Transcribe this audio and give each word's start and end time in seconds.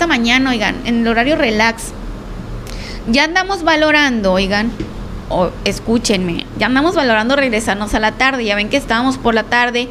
esta 0.00 0.06
mañana, 0.06 0.48
oigan, 0.48 0.76
en 0.86 1.00
el 1.00 1.08
horario 1.08 1.36
relax. 1.36 1.92
Ya 3.08 3.24
andamos 3.24 3.64
valorando, 3.64 4.32
oigan, 4.32 4.70
o 5.28 5.50
escúchenme, 5.66 6.46
ya 6.58 6.68
andamos 6.68 6.94
valorando 6.94 7.36
regresarnos 7.36 7.92
a 7.92 8.00
la 8.00 8.12
tarde. 8.12 8.46
Ya 8.46 8.54
ven 8.54 8.70
que 8.70 8.78
estábamos 8.78 9.18
por 9.18 9.34
la 9.34 9.42
tarde, 9.42 9.90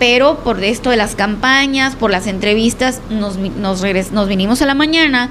pero 0.00 0.40
por 0.40 0.64
esto 0.64 0.90
de 0.90 0.96
las 0.96 1.14
campañas, 1.14 1.94
por 1.94 2.10
las 2.10 2.26
entrevistas, 2.26 3.00
nos, 3.10 3.36
nos, 3.36 3.84
nos 4.10 4.28
vinimos 4.28 4.60
a 4.60 4.66
la 4.66 4.74
mañana. 4.74 5.30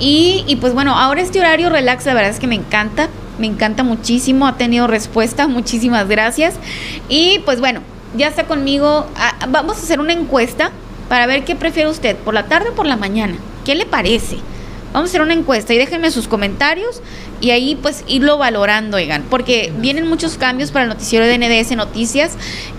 Y, 0.00 0.42
y 0.48 0.56
pues 0.56 0.74
bueno, 0.74 0.98
ahora 0.98 1.20
este 1.20 1.38
horario 1.38 1.70
relax, 1.70 2.04
la 2.06 2.14
verdad 2.14 2.32
es 2.32 2.40
que 2.40 2.48
me 2.48 2.56
encanta, 2.56 3.10
me 3.38 3.46
encanta 3.46 3.84
muchísimo, 3.84 4.48
ha 4.48 4.56
tenido 4.56 4.88
respuesta, 4.88 5.46
muchísimas 5.46 6.08
gracias. 6.08 6.56
Y 7.08 7.38
pues 7.44 7.60
bueno, 7.60 7.80
ya 8.16 8.26
está 8.26 8.42
conmigo, 8.42 9.06
ah, 9.14 9.46
vamos 9.50 9.76
a 9.76 9.82
hacer 9.82 10.00
una 10.00 10.14
encuesta 10.14 10.72
para 11.08 11.26
ver 11.26 11.44
qué 11.44 11.54
prefiere 11.54 11.88
usted, 11.88 12.16
por 12.16 12.34
la 12.34 12.46
tarde 12.46 12.70
o 12.70 12.74
por 12.74 12.86
la 12.86 12.96
mañana. 12.96 13.36
¿Qué 13.64 13.74
le 13.74 13.86
parece? 13.86 14.38
Vamos 14.92 15.08
a 15.08 15.10
hacer 15.10 15.22
una 15.22 15.32
encuesta 15.32 15.72
y 15.72 15.78
déjenme 15.78 16.10
sus 16.10 16.28
comentarios 16.28 17.00
y 17.40 17.50
ahí 17.50 17.76
pues 17.80 18.04
irlo 18.06 18.36
valorando, 18.36 18.98
oigan, 18.98 19.24
porque 19.30 19.72
vienen 19.78 20.06
muchos 20.06 20.36
cambios 20.36 20.70
para 20.70 20.84
el 20.84 20.90
noticiero 20.90 21.24
de 21.26 21.38
NDS 21.38 21.76
Noticias 21.76 22.32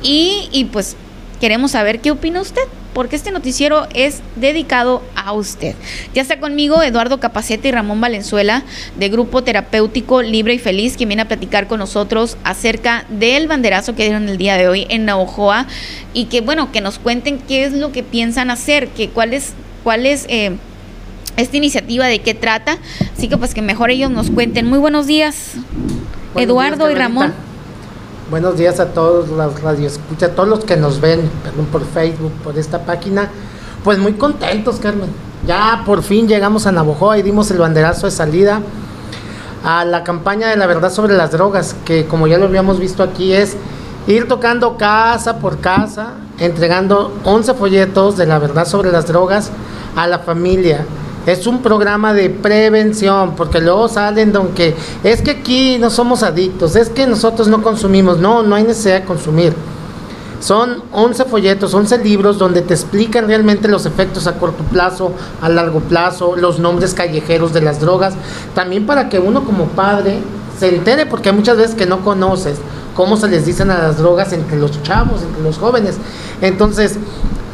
y, 0.04 0.70
pues 0.72 0.96
queremos 1.41 1.72
saber 1.72 2.00
qué 2.00 2.12
opina 2.12 2.40
usted 2.40 2.62
porque 2.94 3.16
este 3.16 3.32
noticiero 3.32 3.88
es 3.96 4.22
dedicado 4.36 5.02
a 5.16 5.34
usted. 5.34 5.74
Ya 6.14 6.22
está 6.22 6.40
conmigo 6.40 6.84
Eduardo 6.84 7.20
Capacete 7.20 7.70
y 7.70 7.72
Ramón 7.72 8.00
Valenzuela 8.00 8.63
de 8.98 9.10
Grupo 9.10 9.44
Terapéutico 9.44 10.22
Libre 10.22 10.54
y 10.54 10.60
Feliz, 10.60 10.96
quien 10.96 11.10
viene 11.10 11.24
a 11.24 11.27
platicar 11.27 11.68
con 11.68 11.80
nosotros 11.80 12.38
acerca 12.44 13.05
del 13.10 13.48
banderazo 13.48 13.96
que 13.96 14.04
dieron 14.04 14.30
el 14.30 14.38
día 14.38 14.58
de 14.58 14.68
hoy 14.68 14.86
en 14.90 15.05
Navojoa 15.05 15.66
y 16.13 16.26
que, 16.26 16.41
bueno, 16.41 16.72
que 16.72 16.82
nos 16.82 17.00
cuenten 17.00 17.40
qué 17.40 17.66
es 17.66 17.74
lo 17.74 17.91
que 17.91 18.04
piensan 18.04 18.52
hacer, 18.52 18.90
que 18.90 19.10
cuál 19.10 19.34
es 19.34 19.55
eh, 20.30 20.58
esta 21.38 21.58
iniciativa, 21.58 22.05
de 22.05 22.22
qué 22.22 22.34
trata. 22.34 22.78
Así 23.16 23.28
que, 23.28 23.38
pues, 23.38 23.54
que 23.54 23.62
mejor 23.62 23.90
ellos 23.91 24.12
nos 24.12 24.30
cuenten. 24.30 24.68
Muy 24.68 24.80
buenos 24.80 25.07
días, 25.07 25.54
Eduardo 26.35 26.90
y 26.90 26.96
Ramón. 26.96 27.34
Buenos 28.30 28.57
días 28.57 28.80
a 28.80 28.88
todos 28.88 29.30
los 29.30 29.62
radioescuchas, 29.62 30.32
a 30.32 30.35
todos 30.35 30.49
los 30.49 30.63
que 30.63 30.77
nos 30.77 31.02
ven 31.02 31.30
por 31.72 31.85
Facebook, 31.85 32.32
por 32.44 32.57
esta 32.57 32.85
página. 32.85 33.30
Pues 33.84 33.99
muy 33.99 34.13
contentos, 34.13 34.77
Carmen. 34.77 35.10
Ya 35.46 35.84
por 35.85 36.04
fin 36.04 36.27
llegamos 36.27 36.66
a 36.66 36.72
Navojoa 36.72 37.18
y 37.18 37.22
dimos 37.22 37.52
el 37.52 37.57
banderazo 37.57 38.07
de 38.07 38.12
salida 38.12 38.62
a 39.63 39.85
la 39.85 40.04
campaña 40.04 40.48
de 40.48 40.55
la 40.55 40.68
verdad 40.68 40.91
sobre 40.91 41.16
las 41.16 41.32
drogas, 41.32 41.76
que 41.85 42.05
como 42.05 42.27
ya 42.27 42.38
lo 42.38 42.46
habíamos 42.46 42.79
visto 42.79 43.04
aquí 43.04 43.34
es 43.34 43.55
ir 44.07 44.27
tocando 44.27 44.77
casa 44.77 45.40
por 45.40 45.60
casa, 45.60 46.13
entregando 46.40 47.13
11 47.24 47.54
folletos 47.54 48.18
de 48.18 48.26
la 48.26 48.40
verdad 48.40 48.66
sobre 48.66 48.91
las 48.91 49.07
drogas 49.07 49.52
a 49.96 50.07
la 50.07 50.20
familia 50.20 50.85
es 51.26 51.48
un 51.48 51.62
programa 51.62 52.13
de 52.13 52.29
prevención, 52.29 53.35
porque 53.35 53.62
luego 53.62 53.88
salen 53.88 54.34
de 54.34 54.40
que 54.55 54.76
es 55.04 55.21
que 55.21 55.32
aquí 55.32 55.77
no 55.79 55.90
somos 55.90 56.24
adictos, 56.24 56.76
es 56.76 56.90
que 56.90 57.07
nosotros 57.07 57.48
no 57.48 57.62
consumimos, 57.62 58.20
no, 58.20 58.43
no 58.43 58.55
hay 58.55 58.63
necesidad 58.63 59.02
de 59.02 59.05
consumir. 59.05 59.54
Son 60.40 60.84
11 60.91 61.24
folletos, 61.26 61.74
11 61.74 61.99
libros 61.99 62.38
donde 62.38 62.62
te 62.62 62.74
explican 62.74 63.27
realmente 63.27 63.70
los 63.70 63.85
efectos 63.85 64.28
a 64.28 64.34
corto 64.34 64.63
plazo, 64.66 65.13
a 65.41 65.47
largo 65.47 65.79
plazo, 65.79 66.35
los 66.35 66.59
nombres 66.59 66.94
callejeros 66.94 67.53
de 67.53 67.62
las 67.62 67.79
drogas, 67.79 68.13
también 68.53 68.85
para 68.85 69.07
que 69.07 69.19
uno 69.19 69.46
como 69.46 69.68
padre 69.68 70.19
se 70.59 70.68
entere, 70.68 71.06
porque 71.06 71.29
hay 71.29 71.35
muchas 71.35 71.56
veces 71.56 71.75
que 71.75 71.85
no 71.85 72.03
conoces 72.03 72.57
cómo 72.96 73.18
se 73.18 73.28
les 73.28 73.46
dicen 73.46 73.72
a 73.72 73.78
las 73.78 73.97
drogas 73.97 74.34
entre 74.34 74.57
los 74.57 74.81
chavos, 74.84 75.22
entre 75.22 75.44
los 75.44 75.57
jóvenes. 75.57 75.96
Entonces, 76.41 76.97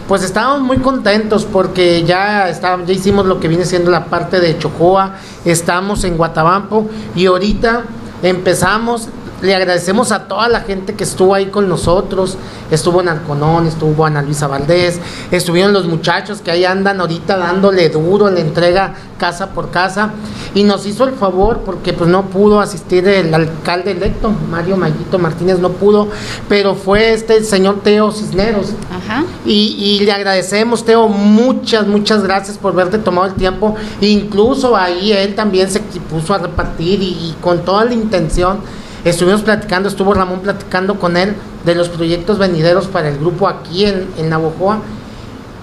pues 0.10 0.24
estábamos 0.24 0.62
muy 0.62 0.78
contentos 0.80 1.46
porque 1.46 2.04
ya, 2.04 2.50
está, 2.50 2.84
ya 2.84 2.94
hicimos 2.94 3.28
lo 3.28 3.40
que 3.40 3.48
viene 3.48 3.64
siendo 3.64 3.92
la 3.92 4.06
parte 4.06 4.40
de 4.40 4.58
Chocoa, 4.58 5.18
estamos 5.46 6.04
en 6.04 6.18
Guatabampo 6.18 6.90
y 7.16 7.28
ahorita 7.28 7.84
empezamos 8.24 9.08
le 9.42 9.56
agradecemos 9.56 10.12
a 10.12 10.28
toda 10.28 10.50
la 10.50 10.62
gente 10.62 10.95
que 10.95 11.04
estuvo 11.04 11.34
ahí 11.34 11.47
con 11.47 11.69
nosotros. 11.69 12.38
Estuvo 12.72 13.02
Narconón, 13.02 13.68
estuvo 13.68 14.06
Ana 14.06 14.22
Luisa 14.22 14.47
Valdés, 14.47 15.00
estuvieron 15.31 15.74
los 15.74 15.88
muchachos 15.88 16.41
que 16.41 16.52
ahí 16.52 16.66
andan 16.66 17.02
ahorita 17.02 17.36
dándole 17.38 17.90
duro 17.90 18.30
la 18.30 18.41
entrega 18.41 18.94
casa 19.18 19.52
por 19.52 19.72
casa. 19.72 20.12
Y 20.53 20.63
nos 20.63 20.86
hizo 20.86 21.03
el 21.03 21.13
favor, 21.13 21.62
porque 21.66 21.94
pues 21.94 22.09
no 22.09 22.25
pudo 22.25 22.59
asistir 22.59 23.08
el 23.08 23.34
alcalde 23.34 23.91
electo, 23.91 24.31
Mario 24.50 24.78
Mayito 24.78 25.19
Martínez 25.19 25.59
no 25.59 25.69
pudo, 25.69 26.08
pero 26.47 26.75
fue 26.75 27.13
este 27.13 27.44
señor 27.44 27.81
Teo 27.84 28.12
Cisneros. 28.12 28.74
Ajá. 28.92 29.24
Y, 29.46 30.00
le 30.03 30.12
agradecemos, 30.12 30.86
Teo, 30.86 31.08
muchas, 31.08 31.88
muchas 31.88 32.24
gracias 32.24 32.58
por 32.58 32.74
haberte 32.74 32.97
tomado 32.97 33.28
el 33.28 33.34
tiempo. 33.34 33.75
Incluso 34.02 34.75
ahí 34.75 35.12
él 35.12 35.36
también 35.36 35.69
se 35.69 35.80
puso 35.80 36.34
a 36.34 36.40
repartir 36.40 37.02
y 37.02 37.36
con 37.42 37.63
toda 37.63 37.86
la 37.86 37.94
intención 37.94 38.59
Estuvimos 39.06 39.42
platicando, 39.42 39.88
estuvo 39.88 40.14
Ramón 40.14 40.42
platicando 40.42 41.00
con 41.00 41.16
él 41.16 41.36
de 41.66 41.76
los 41.76 41.90
proyectos 41.90 42.38
venideros 42.38 42.88
para 42.88 43.10
el 43.10 43.18
grupo 43.18 43.48
aquí 43.48 43.86
en, 43.86 44.08
en 44.18 44.30
Navojoa. 44.30 44.80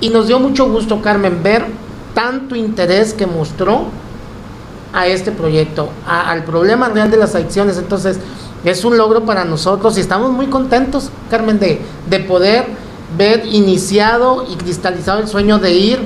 Y 0.00 0.10
nos 0.10 0.26
dio 0.26 0.38
mucho 0.38 0.68
gusto, 0.68 1.02
Carmen, 1.02 1.42
ver 1.42 1.66
tanto 2.14 2.56
interés 2.56 3.12
que 3.12 3.26
mostró 3.26 3.86
a 4.92 5.06
este 5.06 5.32
proyecto, 5.32 5.90
al 6.06 6.44
problema 6.44 6.88
real 6.88 7.10
de 7.10 7.18
las 7.18 7.34
adicciones. 7.34 7.76
Entonces, 7.76 8.18
es 8.64 8.84
un 8.84 8.96
logro 8.96 9.24
para 9.24 9.44
nosotros 9.44 9.98
y 9.98 10.00
estamos 10.00 10.30
muy 10.30 10.46
contentos, 10.46 11.10
Carmen, 11.30 11.58
de, 11.58 11.80
de 12.08 12.20
poder 12.20 12.64
ver 13.16 13.44
iniciado 13.46 14.46
y 14.50 14.56
cristalizado 14.56 15.20
el 15.20 15.28
sueño 15.28 15.58
de 15.58 15.72
ir 15.72 15.98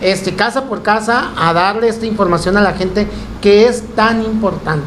este, 0.00 0.34
casa 0.34 0.64
por 0.64 0.82
casa 0.82 1.32
a 1.36 1.52
darle 1.52 1.88
esta 1.88 2.06
información 2.06 2.56
a 2.56 2.60
la 2.60 2.72
gente 2.72 3.08
que 3.40 3.66
es 3.66 3.82
tan 3.94 4.22
importante. 4.22 4.86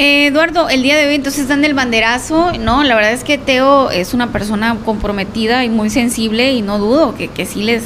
Eduardo, 0.00 0.68
el 0.68 0.84
día 0.84 0.96
de 0.96 1.08
hoy 1.08 1.16
entonces 1.16 1.48
dan 1.48 1.64
el 1.64 1.74
banderazo, 1.74 2.52
¿no? 2.60 2.84
La 2.84 2.94
verdad 2.94 3.10
es 3.10 3.24
que 3.24 3.36
Teo 3.36 3.90
es 3.90 4.14
una 4.14 4.30
persona 4.30 4.76
comprometida 4.84 5.64
y 5.64 5.70
muy 5.70 5.90
sensible 5.90 6.52
y 6.52 6.62
no 6.62 6.78
dudo 6.78 7.16
que, 7.16 7.26
que 7.26 7.44
sí 7.44 7.64
les, 7.64 7.82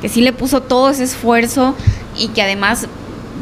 que 0.00 0.08
sí 0.08 0.22
le 0.22 0.32
puso 0.32 0.62
todo 0.62 0.90
ese 0.90 1.04
esfuerzo 1.04 1.76
y 2.18 2.28
que 2.28 2.42
además 2.42 2.88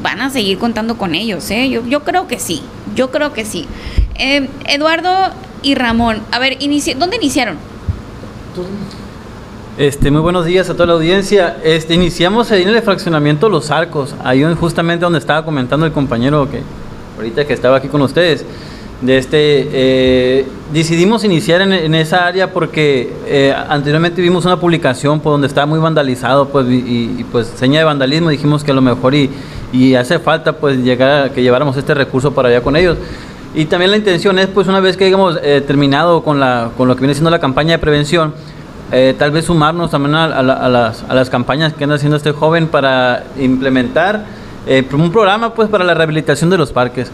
van 0.02 0.20
a 0.20 0.28
seguir 0.28 0.58
contando 0.58 0.98
con 0.98 1.14
ellos, 1.14 1.50
¿eh? 1.50 1.70
Yo, 1.70 1.82
yo 1.86 2.00
creo 2.04 2.28
que 2.28 2.38
sí, 2.38 2.60
yo 2.94 3.10
creo 3.10 3.32
que 3.32 3.46
sí. 3.46 3.66
Eh, 4.16 4.50
Eduardo 4.66 5.10
y 5.62 5.74
Ramón, 5.74 6.20
a 6.30 6.38
ver, 6.38 6.58
¿dónde 6.98 7.16
iniciaron? 7.16 7.56
Este, 9.78 10.10
muy 10.10 10.20
buenos 10.20 10.44
días 10.44 10.68
a 10.68 10.74
toda 10.74 10.88
la 10.88 10.92
audiencia. 10.92 11.56
Este, 11.64 11.94
iniciamos 11.94 12.50
ahí 12.50 12.64
en 12.64 12.68
el 12.68 12.82
fraccionamiento 12.82 13.48
Los 13.48 13.70
Arcos, 13.70 14.14
ahí 14.22 14.44
justamente 14.60 15.04
donde 15.04 15.20
estaba 15.20 15.42
comentando 15.42 15.86
el 15.86 15.92
compañero 15.92 16.50
que 16.50 16.62
ahorita 17.20 17.46
que 17.46 17.52
estaba 17.52 17.76
aquí 17.76 17.88
con 17.88 18.00
ustedes, 18.02 18.44
de 19.00 19.16
este, 19.16 19.68
eh, 19.72 20.46
decidimos 20.72 21.24
iniciar 21.24 21.62
en, 21.62 21.94
esa 21.94 22.26
área 22.26 22.52
porque 22.52 23.12
eh, 23.26 23.54
anteriormente 23.68 24.20
vimos 24.20 24.44
una 24.44 24.60
publicación 24.60 25.20
por 25.20 25.32
donde 25.32 25.46
estaba 25.46 25.66
muy 25.66 25.78
vandalizado, 25.78 26.48
pues, 26.48 26.66
y, 26.68 27.24
pues 27.30 27.46
seña 27.46 27.78
de 27.78 27.84
vandalismo, 27.84 28.28
dijimos 28.28 28.64
que 28.64 28.72
a 28.72 28.74
lo 28.74 28.82
mejor 28.82 29.14
y, 29.14 29.30
y 29.72 29.94
hace 29.94 30.18
falta 30.18 30.52
pues 30.52 30.78
llegar 30.78 31.24
a 31.24 31.32
que 31.32 31.42
lleváramos 31.42 31.76
este 31.76 31.94
recurso 31.94 32.32
para 32.32 32.48
allá 32.48 32.62
con 32.62 32.76
ellos. 32.76 32.98
Y 33.54 33.64
también 33.64 33.90
la 33.90 33.96
intención 33.96 34.38
es, 34.38 34.46
pues 34.46 34.68
una 34.68 34.80
vez 34.80 34.96
que 34.96 35.06
hayamos 35.06 35.38
eh, 35.42 35.62
terminado 35.66 36.22
con, 36.22 36.38
la, 36.38 36.70
con 36.76 36.86
lo 36.86 36.94
que 36.94 37.00
viene 37.00 37.14
siendo 37.14 37.30
la 37.30 37.40
campaña 37.40 37.72
de 37.72 37.78
prevención, 37.78 38.34
tal 39.18 39.30
vez 39.30 39.44
sumarnos 39.44 39.92
también 39.92 40.16
a, 40.16 40.24
a, 40.24 40.42
las, 40.42 41.04
a, 41.08 41.14
las, 41.14 41.30
campañas 41.30 41.72
que 41.72 41.84
anda 41.84 41.94
haciendo 41.94 42.16
este 42.16 42.32
joven 42.32 42.66
para 42.66 43.22
implementar 43.38 44.24
eh, 44.66 44.86
un 44.92 45.10
programa 45.10 45.54
pues 45.54 45.68
para 45.68 45.84
la 45.84 45.94
rehabilitación 45.94 46.50
de 46.50 46.58
los 46.58 46.72
parques. 46.72 47.10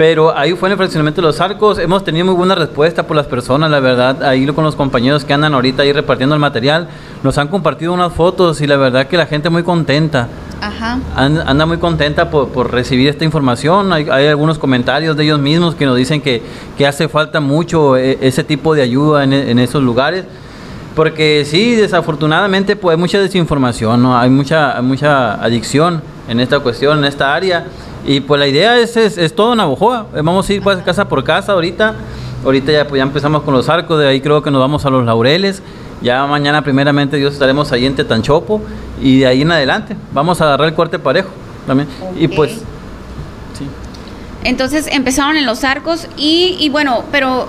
Pero 0.00 0.34
ahí 0.34 0.54
fue 0.54 0.70
en 0.70 0.72
el 0.72 0.78
fraccionamiento 0.78 1.20
de 1.20 1.26
los 1.26 1.42
arcos. 1.42 1.78
Hemos 1.78 2.02
tenido 2.04 2.24
muy 2.24 2.34
buena 2.34 2.54
respuesta 2.54 3.06
por 3.06 3.16
las 3.16 3.26
personas, 3.26 3.70
la 3.70 3.80
verdad. 3.80 4.22
Ahí 4.22 4.46
con 4.46 4.64
los 4.64 4.74
compañeros 4.74 5.26
que 5.26 5.34
andan 5.34 5.52
ahorita 5.52 5.82
ahí 5.82 5.92
repartiendo 5.92 6.34
el 6.34 6.40
material, 6.40 6.88
nos 7.22 7.36
han 7.36 7.48
compartido 7.48 7.92
unas 7.92 8.10
fotos 8.14 8.62
y 8.62 8.66
la 8.66 8.78
verdad 8.78 9.08
que 9.08 9.18
la 9.18 9.26
gente 9.26 9.50
muy 9.50 9.62
contenta. 9.62 10.28
Ajá. 10.62 10.98
Anda, 11.14 11.66
muy 11.66 11.76
contenta 11.76 12.30
por, 12.30 12.72
recibir 12.72 13.08
esta 13.10 13.26
información. 13.26 13.92
Hay, 13.92 14.08
algunos 14.26 14.58
comentarios 14.58 15.18
de 15.18 15.24
ellos 15.24 15.38
mismos 15.38 15.74
que 15.74 15.84
nos 15.84 15.98
dicen 15.98 16.22
que, 16.22 16.42
que 16.78 16.86
hace 16.86 17.06
falta 17.08 17.40
mucho 17.40 17.98
eh, 17.98 18.16
ese 18.22 18.42
tipo 18.42 18.74
de 18.74 18.80
ayuda 18.80 19.22
en, 19.24 19.34
en 19.34 19.58
esos 19.58 19.82
lugares. 19.82 20.24
Porque 20.96 21.44
sí, 21.44 21.74
desafortunadamente 21.74 22.74
pues 22.74 22.96
hay 22.96 23.00
mucha 23.00 23.20
desinformación, 23.20 24.02
¿no? 24.02 24.18
hay 24.18 24.30
mucha, 24.30 24.80
mucha 24.82 25.34
adicción 25.34 26.02
en 26.30 26.38
esta 26.38 26.60
cuestión, 26.60 26.98
en 26.98 27.04
esta 27.04 27.34
área. 27.34 27.66
Y 28.06 28.20
pues 28.20 28.38
la 28.38 28.46
idea 28.46 28.78
es, 28.78 28.96
es, 28.96 29.34
todo 29.34 29.54
Navojoa. 29.54 30.06
Eh, 30.14 30.22
vamos 30.22 30.48
a 30.48 30.52
ir 30.52 30.62
pues, 30.62 30.78
casa 30.78 31.06
por 31.08 31.22
casa 31.24 31.52
ahorita. 31.52 31.94
Ahorita 32.44 32.72
ya, 32.72 32.86
pues, 32.86 32.98
ya 32.98 33.02
empezamos 33.02 33.42
con 33.42 33.52
los 33.52 33.68
arcos, 33.68 33.98
de 33.98 34.08
ahí 34.08 34.20
creo 34.20 34.40
que 34.42 34.50
nos 34.50 34.60
vamos 34.60 34.86
a 34.86 34.90
los 34.90 35.04
laureles. 35.04 35.60
Ya 36.00 36.24
mañana 36.26 36.62
primeramente 36.62 37.18
Dios 37.18 37.34
estaremos 37.34 37.72
ahí 37.72 37.84
en 37.84 37.94
Tetanchopo 37.94 38.62
y 39.02 39.18
de 39.18 39.26
ahí 39.26 39.42
en 39.42 39.52
adelante. 39.52 39.96
Vamos 40.12 40.40
a 40.40 40.44
agarrar 40.44 40.68
el 40.68 40.74
corte 40.74 40.98
parejo 40.98 41.30
también. 41.66 41.88
Y 42.16 42.28
pues... 42.28 42.52
Sí. 43.58 43.66
Entonces 44.44 44.86
empezaron 44.86 45.36
en 45.36 45.44
los 45.44 45.64
arcos 45.64 46.06
y, 46.16 46.56
y 46.60 46.70
bueno, 46.70 47.02
pero 47.12 47.48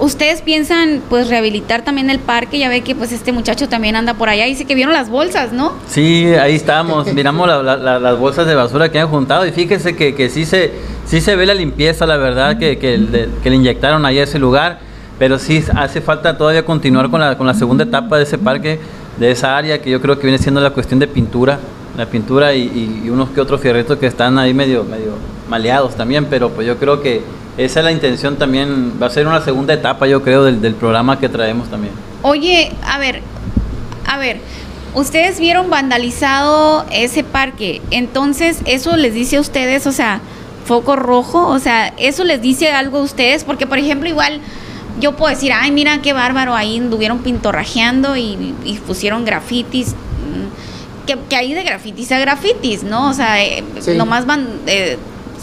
ustedes 0.00 0.42
piensan 0.42 1.02
pues 1.08 1.28
rehabilitar 1.28 1.82
también 1.82 2.10
el 2.10 2.18
parque, 2.18 2.58
ya 2.58 2.68
ve 2.68 2.80
que 2.80 2.94
pues 2.94 3.12
este 3.12 3.32
muchacho 3.32 3.68
también 3.68 3.96
anda 3.96 4.14
por 4.14 4.28
allá, 4.28 4.46
dice 4.46 4.64
que 4.64 4.74
vieron 4.74 4.92
las 4.92 5.10
bolsas, 5.10 5.52
¿no? 5.52 5.74
Sí, 5.86 6.26
ahí 6.34 6.56
estamos, 6.56 7.12
miramos 7.12 7.48
las 7.48 8.18
bolsas 8.18 8.46
de 8.46 8.54
basura 8.54 8.90
que 8.90 8.98
han 8.98 9.08
juntado 9.08 9.46
y 9.46 9.52
fíjese 9.52 9.94
que, 9.94 10.30
sí, 10.30 10.44
se, 10.44 10.72
sí 11.06 11.20
se 11.20 11.36
ve 11.36 11.46
la 11.46 11.54
limpieza, 11.54 12.06
la 12.06 12.16
verdad, 12.16 12.58
que, 12.58 12.78
que, 12.78 12.98
le, 12.98 13.54
inyectaron 13.54 14.04
ahí 14.06 14.18
a 14.18 14.24
ese 14.24 14.38
lugar, 14.38 14.80
pero 15.18 15.38
sí 15.38 15.62
hace 15.76 16.00
falta 16.00 16.36
todavía 16.36 16.64
continuar 16.64 17.10
con 17.10 17.20
la, 17.20 17.36
con 17.36 17.46
la 17.46 17.54
segunda 17.54 17.84
etapa 17.84 18.16
de 18.16 18.24
ese 18.24 18.38
parque, 18.38 18.80
de 19.18 19.30
esa 19.30 19.56
área, 19.56 19.80
que 19.82 19.90
yo 19.90 20.00
creo 20.00 20.18
que 20.18 20.26
viene 20.26 20.38
siendo 20.38 20.60
la 20.60 20.70
cuestión 20.70 20.98
de 20.98 21.06
pintura, 21.06 21.58
la 21.96 22.06
pintura 22.06 22.54
y, 22.54 23.02
y 23.04 23.10
unos 23.10 23.30
que 23.30 23.40
otros 23.40 23.60
fierritos 23.60 23.98
que 23.98 24.06
están 24.06 24.38
ahí 24.38 24.54
medio, 24.54 24.84
medio 24.84 25.12
maleados 25.48 25.96
también, 25.96 26.26
pero 26.26 26.50
pues 26.50 26.66
yo 26.66 26.78
creo 26.78 27.02
que 27.02 27.20
esa 27.56 27.80
es 27.80 27.84
la 27.84 27.92
intención 27.92 28.36
también, 28.36 28.94
va 29.00 29.06
a 29.06 29.10
ser 29.10 29.26
una 29.26 29.40
segunda 29.40 29.74
etapa 29.74 30.06
yo 30.06 30.22
creo 30.22 30.44
del, 30.44 30.60
del 30.60 30.74
programa 30.74 31.18
que 31.18 31.28
traemos 31.28 31.68
también. 31.68 31.92
Oye, 32.22 32.72
a 32.82 32.98
ver, 32.98 33.22
a 34.06 34.18
ver, 34.18 34.40
ustedes 34.94 35.40
vieron 35.40 35.70
vandalizado 35.70 36.86
ese 36.90 37.24
parque, 37.24 37.80
entonces 37.90 38.60
eso 38.64 38.96
les 38.96 39.14
dice 39.14 39.36
a 39.36 39.40
ustedes, 39.40 39.86
o 39.86 39.92
sea, 39.92 40.20
foco 40.64 40.96
rojo, 40.96 41.46
o 41.48 41.58
sea, 41.58 41.92
eso 41.98 42.24
les 42.24 42.40
dice 42.40 42.70
algo 42.70 42.98
a 42.98 43.02
ustedes, 43.02 43.44
porque 43.44 43.66
por 43.66 43.78
ejemplo 43.78 44.08
igual 44.08 44.40
yo 45.00 45.16
puedo 45.16 45.30
decir, 45.34 45.52
ay, 45.52 45.70
mira 45.70 46.00
qué 46.02 46.12
bárbaro, 46.12 46.54
ahí 46.54 46.78
anduvieron 46.78 47.18
pintorrajeando 47.18 48.16
y, 48.16 48.54
pusieron 48.86 49.24
grafitis. 49.24 49.88
Mm, 49.88 51.06
que, 51.06 51.18
que 51.28 51.36
hay 51.36 51.54
de 51.54 51.62
grafitis 51.62 52.12
a 52.12 52.18
grafitis, 52.18 52.82
¿no? 52.82 53.08
O 53.08 53.14
sea, 53.14 53.42
eh, 53.42 53.64
nomás 53.96 54.26
van, 54.26 54.46
eh, 54.66 54.98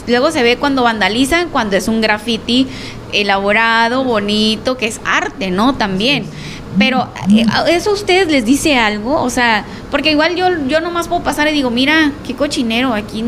Luego 0.08 0.32
se 0.32 0.42
ve 0.42 0.58
cuando 0.58 0.84
vandalizan, 0.84 1.50
cuando 1.50 1.76
es 1.76 1.88
un 1.88 2.02
graffiti 2.02 2.68
elaborado, 3.12 4.04
bonito, 4.04 4.78
que 4.78 4.88
es 4.88 5.02
arte, 5.06 5.52
¿no? 5.52 5.76
También. 5.76 6.26
Pero 6.78 7.10
eh, 7.30 7.46
eso 7.70 7.90
a 7.90 7.94
ustedes 7.94 8.28
les 8.28 8.46
dice 8.46 8.78
algo, 8.78 9.22
o 9.22 9.30
sea, 9.30 9.66
porque 9.92 10.12
igual 10.12 10.36
yo, 10.36 10.48
yo 10.68 10.80
nomás 10.80 11.08
puedo 11.08 11.24
pasar 11.24 11.48
y 11.48 11.52
digo, 11.52 11.70
mira, 11.70 12.12
qué 12.26 12.36
cochinero, 12.36 12.94
aquí 12.94 13.24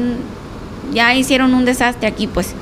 ya 0.93 1.15
hicieron 1.15 1.53
un 1.53 1.65
desastre 1.65 2.07
aquí, 2.07 2.27
pues. 2.27 2.53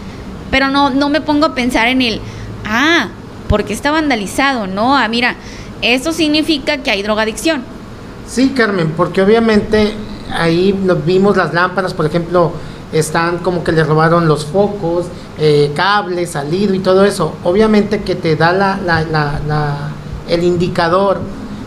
Pero 0.49 0.69
no, 0.69 0.89
no 0.89 1.09
me 1.09 1.21
pongo 1.21 1.45
a 1.47 1.55
pensar 1.55 1.87
en 1.87 2.01
el, 2.01 2.21
ah, 2.65 3.09
porque 3.49 3.73
está 3.73 3.91
vandalizado, 3.91 4.65
¿no? 4.65 4.95
Ah, 4.95 5.07
mira, 5.07 5.35
eso 5.81 6.13
significa 6.13 6.77
que 6.77 6.91
hay 6.91 7.03
drogadicción. 7.03 7.63
Sí, 8.27 8.49
Carmen, 8.55 8.93
porque 8.95 9.21
obviamente 9.21 9.93
ahí 10.33 10.77
nos 10.83 11.05
vimos 11.05 11.37
las 11.37 11.53
lámparas, 11.53 11.93
por 11.93 12.05
ejemplo, 12.05 12.53
están 12.99 13.39
como 13.39 13.63
que 13.63 13.71
le 13.71 13.83
robaron 13.83 14.27
los 14.27 14.45
focos, 14.45 15.05
eh, 15.37 15.71
cables, 15.75 16.31
salido 16.31 16.73
y 16.73 16.79
todo 16.79 17.05
eso. 17.05 17.33
Obviamente 17.43 18.01
que 18.01 18.15
te 18.15 18.35
da 18.35 18.51
la, 18.53 18.77
la, 18.85 19.03
la, 19.03 19.89
el 20.27 20.43
indicador 20.43 21.19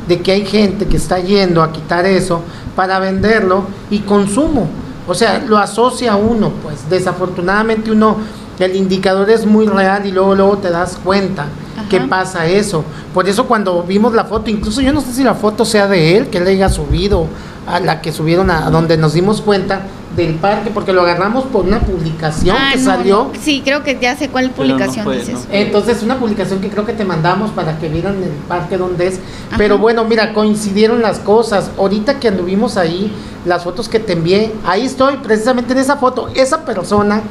de 0.09 0.21
que 0.21 0.33
hay 0.33 0.45
gente 0.45 0.87
que 0.87 0.97
está 0.97 1.19
yendo 1.19 1.63
a 1.63 1.73
quitar 1.73 2.05
eso 2.07 2.43
para 2.75 2.99
venderlo 2.99 3.65
y 3.91 4.01
consumo. 4.01 4.69
O 5.07 5.15
sea, 5.15 5.39
lo 5.47 5.59
asocia 5.59 6.17
uno, 6.17 6.53
pues 6.63 6.89
desafortunadamente 6.89 7.91
uno, 7.91 8.17
el 8.59 8.77
indicador 8.77 9.31
es 9.31 9.47
muy 9.47 9.67
real 9.67 10.07
y 10.07 10.13
luego, 10.13 10.35
luego 10.35 10.59
te 10.59 10.71
das 10.71 10.99
cuenta 11.03 11.47
que 11.89 12.01
pasa 12.01 12.47
eso. 12.47 12.85
Por 13.13 13.29
eso 13.29 13.47
cuando 13.47 13.83
vimos 13.83 14.13
la 14.15 14.25
foto, 14.25 14.51
incluso 14.51 14.81
yo 14.81 14.93
no 14.93 15.01
sé 15.01 15.13
si 15.13 15.25
la 15.25 15.35
foto 15.35 15.65
sea 15.65 15.89
de 15.89 16.17
él, 16.17 16.29
que 16.29 16.41
le 16.41 16.51
haya 16.51 16.69
subido 16.69 17.27
a 17.67 17.81
la 17.81 18.01
que 18.01 18.13
subieron 18.13 18.51
a 18.51 18.71
donde 18.71 18.97
nos 18.97 19.15
dimos 19.15 19.41
cuenta 19.41 19.83
del 20.17 20.35
parque, 20.35 20.71
porque 20.71 20.93
lo 20.93 21.03
agarramos 21.03 21.45
por 21.45 21.65
una 21.65 21.81
publicación 21.81 22.57
ah, 22.59 22.71
que 22.73 22.79
salió. 22.81 23.31
Sí, 23.41 23.63
creo 23.65 23.85
que 23.85 23.97
ya 24.01 24.17
sé 24.17 24.29
cuál 24.29 24.51
publicación 24.51 25.11
dices. 25.13 25.47
Entonces, 25.51 26.03
una 26.03 26.19
publicación 26.19 26.61
que 26.61 26.69
creo 26.69 26.85
que 26.85 26.93
te 26.93 27.05
mandamos 27.05 27.51
para 27.51 27.79
que 27.79 27.89
vieran 27.89 28.17
el 28.23 28.31
parque 28.49 28.77
donde 28.77 29.07
es. 29.07 29.21
Pero 29.57 29.79
bueno, 29.79 30.05
mira, 30.05 30.33
coincidieron 30.33 31.01
las 31.01 31.21
cosas. 31.21 31.71
Ahorita 31.79 32.19
que 32.19 32.29
anduvimos 32.29 32.77
ahí, 32.77 33.13
las 33.45 33.63
fotos 33.63 33.89
que 33.89 34.01
te 34.01 34.15
envié, 34.15 34.53
ahí 34.67 34.85
estoy, 34.85 35.17
precisamente 35.19 35.73
en 35.73 35.79
esa 35.79 35.97
foto. 35.97 36.29
Esa 36.35 36.65
persona 36.65 37.23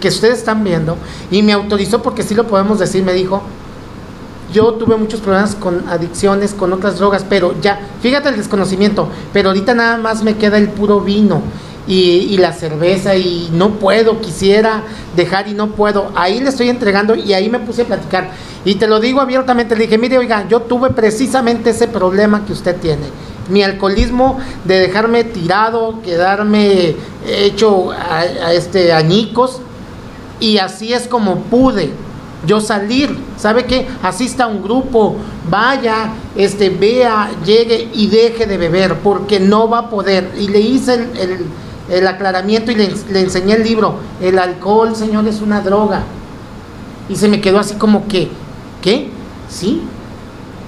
que 0.00 0.08
ustedes 0.08 0.38
están 0.38 0.62
viendo, 0.62 0.96
y 1.30 1.42
me 1.42 1.52
autorizó, 1.52 2.02
porque 2.02 2.22
sí 2.22 2.34
lo 2.34 2.46
podemos 2.46 2.78
decir, 2.78 3.02
me 3.02 3.12
dijo, 3.12 3.42
yo 4.52 4.74
tuve 4.74 4.96
muchos 4.96 5.20
problemas 5.20 5.54
con 5.54 5.88
adicciones, 5.88 6.54
con 6.54 6.72
otras 6.72 6.98
drogas, 6.98 7.24
pero 7.28 7.54
ya, 7.60 7.80
fíjate 8.00 8.28
el 8.28 8.36
desconocimiento, 8.36 9.08
pero 9.32 9.48
ahorita 9.48 9.74
nada 9.74 9.96
más 9.96 10.22
me 10.22 10.36
queda 10.36 10.58
el 10.58 10.68
puro 10.68 11.00
vino 11.00 11.42
y, 11.86 12.36
la 12.38 12.52
cerveza 12.52 13.16
y 13.16 13.48
no 13.52 13.70
puedo, 13.70 14.20
quisiera 14.20 14.82
dejar 15.16 15.48
y 15.48 15.54
no 15.54 15.68
puedo. 15.68 16.12
Ahí 16.14 16.40
le 16.40 16.48
estoy 16.48 16.68
entregando 16.68 17.14
y 17.14 17.32
ahí 17.32 17.48
me 17.48 17.58
puse 17.58 17.82
a 17.82 17.86
platicar. 17.86 18.30
Y 18.64 18.76
te 18.76 18.86
lo 18.86 19.00
digo 19.00 19.20
abiertamente, 19.20 19.76
le 19.76 19.84
dije, 19.84 19.98
mire, 19.98 20.18
oiga, 20.18 20.46
yo 20.48 20.60
tuve 20.60 20.90
precisamente 20.90 21.70
ese 21.70 21.88
problema 21.88 22.44
que 22.46 22.52
usted 22.52 22.76
tiene. 22.76 23.06
Mi 23.48 23.62
alcoholismo 23.62 24.38
de 24.64 24.78
dejarme 24.78 25.24
tirado, 25.24 26.00
quedarme 26.02 26.94
hecho 27.26 27.90
a 27.90 28.52
este 28.52 28.92
añicos 28.92 29.60
y 30.38 30.58
así 30.58 30.92
es 30.92 31.08
como 31.08 31.36
pude 31.42 31.92
yo 32.46 32.60
salir, 32.60 33.16
¿sabe 33.36 33.64
qué? 33.64 33.86
Asista 34.02 34.44
a 34.44 34.46
un 34.48 34.62
grupo, 34.62 35.16
vaya, 35.48 36.12
este, 36.36 36.70
vea, 36.70 37.30
llegue 37.44 37.88
y 37.94 38.08
deje 38.08 38.46
de 38.46 38.58
beber, 38.58 38.96
porque 38.96 39.38
no 39.38 39.68
va 39.68 39.78
a 39.78 39.90
poder. 39.90 40.32
Y 40.38 40.48
le 40.48 40.60
hice 40.60 40.94
el, 40.94 41.46
aclaramiento 42.06 42.70
y 42.72 42.74
le, 42.74 42.92
le, 43.10 43.20
enseñé 43.20 43.54
el 43.54 43.64
libro. 43.64 43.96
El 44.20 44.38
alcohol, 44.38 44.96
señor, 44.96 45.26
es 45.28 45.40
una 45.40 45.60
droga. 45.60 46.02
Y 47.08 47.16
se 47.16 47.28
me 47.28 47.40
quedó 47.40 47.58
así 47.58 47.74
como 47.74 48.08
que, 48.08 48.30
¿qué? 48.80 49.10
Sí, 49.48 49.82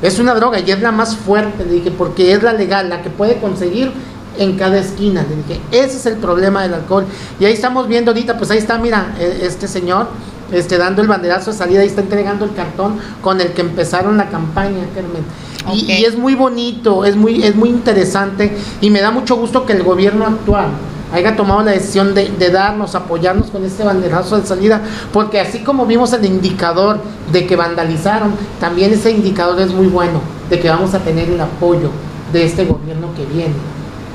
es 0.03 0.19
una 0.19 0.35
droga 0.35 0.61
y 0.61 0.71
es 0.71 0.81
la 0.83 0.93
más 0.93 1.17
fuerte, 1.17 1.65
le 1.65 1.73
dije, 1.77 1.91
porque 1.91 2.33
es 2.33 2.43
la 2.43 2.53
legal, 2.53 2.91
la 2.91 3.01
que 3.01 3.09
puede 3.09 3.39
conseguir 3.39 3.91
en 4.39 4.57
cada 4.59 4.79
esquina. 4.79 5.25
Le 5.29 5.37
dije, 5.37 5.61
ese 5.71 5.97
es 5.97 6.07
el 6.07 6.17
problema 6.17 6.63
del 6.63 6.75
alcohol. 6.75 7.07
Y 7.41 7.47
ahí 7.47 7.55
estamos 7.55 7.89
viendo 7.89 8.11
ahorita, 8.11 8.37
pues 8.37 8.51
ahí 8.51 8.59
está, 8.59 8.77
mira, 8.77 9.15
e, 9.19 9.47
este 9.47 9.67
señor 9.67 10.09
este, 10.53 10.77
dando 10.77 11.01
el 11.01 11.09
banderazo 11.09 11.53
de 11.53 11.57
salida 11.57 11.85
y 11.85 11.87
está 11.87 12.03
entregando 12.03 12.45
el 12.45 12.55
cartón 12.55 12.99
con 13.23 13.41
el 13.41 13.53
que 13.53 13.63
empezaron 13.63 14.19
la 14.19 14.29
campaña, 14.29 14.85
Carmen. 14.95 15.25
Y, 15.73 16.05
es 16.05 16.19
muy 16.19 16.35
bonito, 16.35 17.07
es 17.07 17.17
muy, 17.17 17.43
es 17.43 17.57
muy 17.57 17.71
interesante 17.71 18.55
y 18.83 18.91
me 18.91 19.01
da 19.01 19.11
mucho 19.11 19.37
gusto 19.37 19.65
que 19.65 19.73
el 19.73 19.83
gobierno 19.83 20.27
actual 20.27 20.67
haya 21.15 21.37
tomado 21.37 21.63
la 21.63 21.71
decisión 21.71 22.15
de, 22.15 22.29
de, 22.29 22.51
darnos, 22.51 22.95
apoyarnos 22.95 23.51
con 23.51 23.65
este 23.65 23.85
banderazo 23.85 24.41
de 24.41 24.47
salida, 24.47 24.83
porque 25.13 25.41
así 25.41 25.61
como 25.61 25.87
vimos 25.87 26.13
el 26.13 26.25
indicador 26.25 26.99
de 27.33 27.47
que 27.47 27.55
vandalizaron, 27.55 28.35
también 28.61 28.93
ese 28.93 29.13
indicador 29.13 29.61
es 29.61 29.73
muy 29.73 29.87
bueno, 29.87 30.21
de 30.51 30.59
que 30.59 30.69
vamos 30.69 30.93
a 30.95 30.99
tener 30.99 31.31
el 31.31 31.41
apoyo 31.41 31.91
de 32.33 32.45
este 32.45 32.65
gobierno 32.65 33.09
que 33.17 33.25
viene 33.27 33.55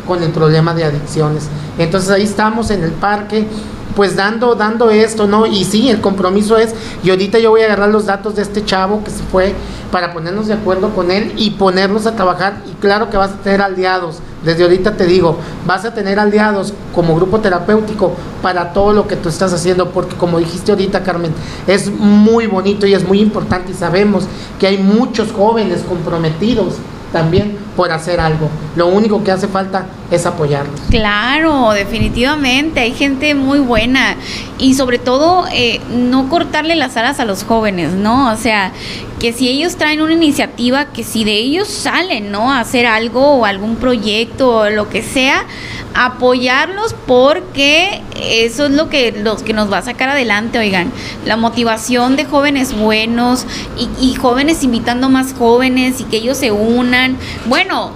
con 0.06 0.22
el 0.22 0.32
problema 0.32 0.74
de 0.74 0.84
adicciones. 0.84 1.48
Entonces 1.78 2.10
ahí 2.10 2.24
estamos 2.24 2.70
en 2.72 2.84
el 2.84 2.92
parque, 2.92 3.48
pues 3.96 4.16
dando, 4.16 4.56
dando 4.56 4.90
esto, 4.90 5.28
¿no? 5.28 5.46
Y 5.46 5.64
sí, 5.66 5.90
el 5.90 6.02
compromiso 6.02 6.58
es, 6.58 6.74
y 7.04 7.10
ahorita 7.10 7.40
yo 7.40 7.52
voy 7.52 7.62
a 7.62 7.66
agarrar 7.66 7.90
los 7.90 8.06
datos 8.06 8.36
de 8.36 8.42
este 8.42 8.64
chavo 8.64 9.04
que 9.04 9.12
se 9.12 9.24
fue 9.24 9.54
para 9.92 10.14
ponernos 10.14 10.48
de 10.48 10.54
acuerdo 10.54 10.90
con 10.94 11.12
él 11.12 11.34
y 11.38 11.52
ponernos 11.52 12.06
a 12.06 12.16
trabajar. 12.16 12.62
Y 12.70 12.74
claro 12.82 13.10
que 13.10 13.18
vas 13.18 13.32
a 13.32 13.38
tener 13.38 13.62
aliados, 13.62 14.20
desde 14.44 14.64
ahorita 14.64 14.96
te 14.96 15.06
digo, 15.06 15.38
vas 15.66 15.86
a 15.86 15.94
tener 15.94 16.20
aliados 16.20 16.74
como 16.94 17.16
grupo 17.16 17.40
terapéutico 17.40 18.14
para 18.42 18.72
todo 18.74 18.94
lo 18.94 19.08
que 19.08 19.16
tú 19.16 19.30
estás 19.30 19.52
haciendo, 19.54 19.90
porque 19.92 20.16
como 20.16 20.40
dijiste 20.40 20.72
ahorita, 20.72 21.04
Carmen, 21.04 21.34
es 21.68 21.92
muy 21.92 22.48
bonito 22.48 22.86
y 22.86 22.94
es 22.94 23.06
muy 23.06 23.20
importante 23.20 23.72
y 23.72 23.76
sabemos 23.76 24.26
que 24.60 24.68
hay 24.68 24.78
muchos 24.78 25.32
jóvenes 25.32 25.82
comprometidos 25.88 26.76
también 27.12 27.58
por 27.80 27.94
hacer 27.94 28.20
algo. 28.20 28.50
Lo 28.76 28.88
único 28.88 29.24
que 29.24 29.32
hace 29.32 29.48
falta 29.48 29.86
es 30.12 30.26
apoyarlos. 30.26 30.82
Claro, 30.90 31.72
definitivamente, 31.72 32.82
hay 32.82 32.92
gente 32.92 33.34
muy 33.36 33.60
buena 33.60 34.18
y 34.58 34.74
sobre 34.74 35.00
todo 35.00 35.46
eh, 35.54 35.80
no 35.90 36.28
cortarle 36.28 36.76
las 36.76 36.98
alas 36.98 37.22
a 37.22 37.26
los 37.26 37.46
jóvenes, 37.46 37.94
¿no? 37.94 38.34
O 38.34 38.36
sea, 38.36 38.74
que 39.20 39.34
si 39.34 39.50
ellos 39.50 39.76
traen 39.76 40.02
una 40.02 40.14
iniciativa, 40.14 40.86
que 40.86 41.04
si 41.04 41.26
de 41.26 41.34
ellos 41.34 41.68
salen, 41.68 42.32
¿no? 42.32 42.52
A 42.52 42.62
hacer 42.62 42.86
algo 42.86 43.34
o 43.34 43.46
algún 43.46 43.76
proyecto 43.76 44.50
o 44.50 44.70
lo 44.70 44.90
que 44.90 45.04
sea, 45.04 45.46
apoyarlos 45.94 46.96
porque 47.06 48.02
eso 48.22 48.66
es 48.68 48.72
lo 48.72 48.90
que, 48.90 49.12
los 49.12 49.44
que 49.44 49.54
nos 49.54 49.72
va 49.72 49.80
a 49.80 49.82
sacar 49.82 50.10
adelante, 50.10 50.58
oigan, 50.58 50.92
la 51.26 51.36
motivación 51.36 52.16
de 52.16 52.26
jóvenes 52.26 52.74
buenos 52.74 53.46
y, 53.78 53.90
y 54.00 54.16
jóvenes 54.16 54.64
invitando 54.64 55.10
más 55.10 55.34
jóvenes 55.34 56.00
y 56.00 56.06
que 56.06 56.18
ellos 56.18 56.38
se 56.38 56.52
unan. 56.52 57.18
Bueno, 57.46 57.92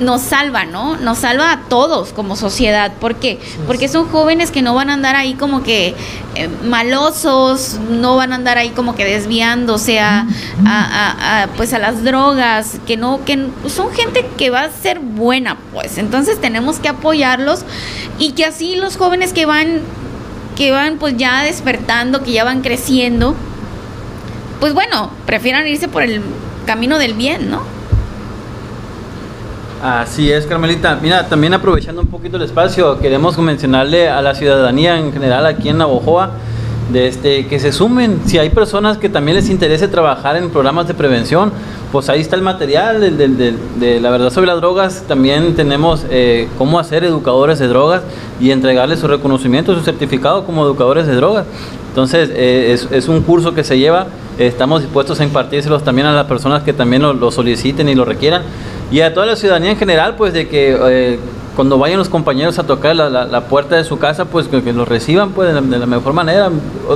nos 0.00 0.22
salva, 0.22 0.64
¿no? 0.64 0.96
Nos 0.96 1.18
salva 1.18 1.52
a 1.52 1.60
todos 1.68 2.12
como 2.12 2.34
sociedad. 2.34 2.92
¿Por 2.94 3.16
qué? 3.16 3.38
Porque 3.66 3.88
son 3.88 4.08
jóvenes 4.08 4.50
que 4.50 4.62
no 4.62 4.74
van 4.74 4.90
a 4.90 4.94
andar 4.94 5.14
ahí 5.14 5.34
como 5.34 5.62
que 5.62 5.94
eh, 6.34 6.48
malosos, 6.64 7.78
no 7.90 8.16
van 8.16 8.32
a 8.32 8.36
andar 8.36 8.58
ahí 8.58 8.70
como 8.70 8.94
que 8.94 9.04
desviándose 9.04 10.00
a, 10.00 10.26
a, 10.66 11.48
pues 11.56 11.72
a 11.72 11.78
las 11.78 12.02
drogas, 12.02 12.78
que 12.86 12.96
no, 12.96 13.24
que 13.24 13.46
son 13.68 13.92
gente 13.92 14.26
que 14.36 14.50
va 14.50 14.62
a 14.62 14.70
ser 14.70 15.00
buena, 15.00 15.56
pues. 15.72 15.98
Entonces 15.98 16.40
tenemos 16.40 16.78
que 16.78 16.88
apoyarlos 16.88 17.64
y 18.18 18.32
que 18.32 18.44
así 18.44 18.76
los 18.76 18.96
jóvenes 18.96 19.32
que 19.32 19.46
van, 19.46 19.80
que 20.56 20.70
van 20.70 20.96
pues 20.98 21.16
ya 21.16 21.42
despertando, 21.42 22.22
que 22.22 22.32
ya 22.32 22.44
van 22.44 22.62
creciendo, 22.62 23.34
pues 24.60 24.74
bueno, 24.74 25.10
prefieran 25.26 25.66
irse 25.66 25.88
por 25.88 26.02
el 26.02 26.22
camino 26.66 26.98
del 26.98 27.14
bien, 27.14 27.50
¿no? 27.50 27.79
Así 29.82 30.30
es, 30.30 30.44
Carmelita. 30.44 30.98
Mira, 31.00 31.26
también 31.26 31.54
aprovechando 31.54 32.02
un 32.02 32.08
poquito 32.08 32.36
el 32.36 32.42
espacio, 32.42 32.98
queremos 32.98 33.38
mencionarle 33.38 34.10
a 34.10 34.20
la 34.20 34.34
ciudadanía 34.34 34.98
en 34.98 35.10
general 35.10 35.46
aquí 35.46 35.70
en 35.70 35.78
Navojoa 35.78 36.32
de 36.92 37.08
este, 37.08 37.46
que 37.46 37.58
se 37.58 37.72
sumen. 37.72 38.20
Si 38.26 38.36
hay 38.36 38.50
personas 38.50 38.98
que 38.98 39.08
también 39.08 39.36
les 39.38 39.48
interese 39.48 39.88
trabajar 39.88 40.36
en 40.36 40.50
programas 40.50 40.86
de 40.86 40.92
prevención, 40.92 41.50
pues 41.92 42.10
ahí 42.10 42.20
está 42.20 42.36
el 42.36 42.42
material 42.42 43.00
de, 43.00 43.10
de, 43.10 43.54
de, 43.78 44.00
la 44.00 44.10
verdad 44.10 44.28
sobre 44.28 44.48
las 44.48 44.60
drogas. 44.60 45.04
También 45.08 45.54
tenemos 45.54 46.04
eh, 46.10 46.46
cómo 46.58 46.78
hacer 46.78 47.02
educadores 47.04 47.58
de 47.58 47.66
drogas 47.66 48.02
y 48.38 48.50
entregarles 48.50 48.98
su 48.98 49.08
reconocimiento, 49.08 49.74
su 49.74 49.80
certificado 49.80 50.44
como 50.44 50.62
educadores 50.62 51.06
de 51.06 51.14
drogas. 51.14 51.46
Entonces, 51.88 52.30
eh, 52.34 52.72
es, 52.74 52.86
es, 52.90 53.08
un 53.08 53.22
curso 53.22 53.54
que 53.54 53.64
se 53.64 53.78
lleva. 53.78 54.08
estamos 54.38 54.82
dispuestos 54.82 55.20
a 55.20 55.24
impartírselos 55.24 55.84
también 55.84 56.06
a 56.06 56.12
las 56.12 56.26
personas 56.26 56.64
que 56.64 56.74
también 56.74 57.00
lo, 57.00 57.14
lo 57.14 57.30
soliciten 57.30 57.88
y 57.88 57.94
lo 57.94 58.04
requieran 58.04 58.42
y 58.90 59.00
a 59.00 59.14
toda 59.14 59.26
la 59.26 59.36
ciudadanía 59.36 59.70
en 59.70 59.76
general, 59.76 60.16
pues 60.16 60.32
de 60.32 60.48
que 60.48 60.76
eh, 60.78 61.18
cuando 61.56 61.78
vayan 61.78 61.98
los 61.98 62.08
compañeros 62.08 62.58
a 62.58 62.64
tocar 62.64 62.96
la, 62.96 63.08
la, 63.10 63.40
puerta 63.42 63.76
de 63.76 63.84
su 63.84 63.98
casa, 63.98 64.24
pues 64.24 64.48
que, 64.48 64.62
que 64.62 64.72
los 64.72 64.88
reciban 64.88 65.32
pues 65.32 65.48
de 65.48 65.60
la, 65.60 65.60
de 65.60 65.78
la, 65.78 65.86
mejor 65.86 66.12
manera. 66.12 66.50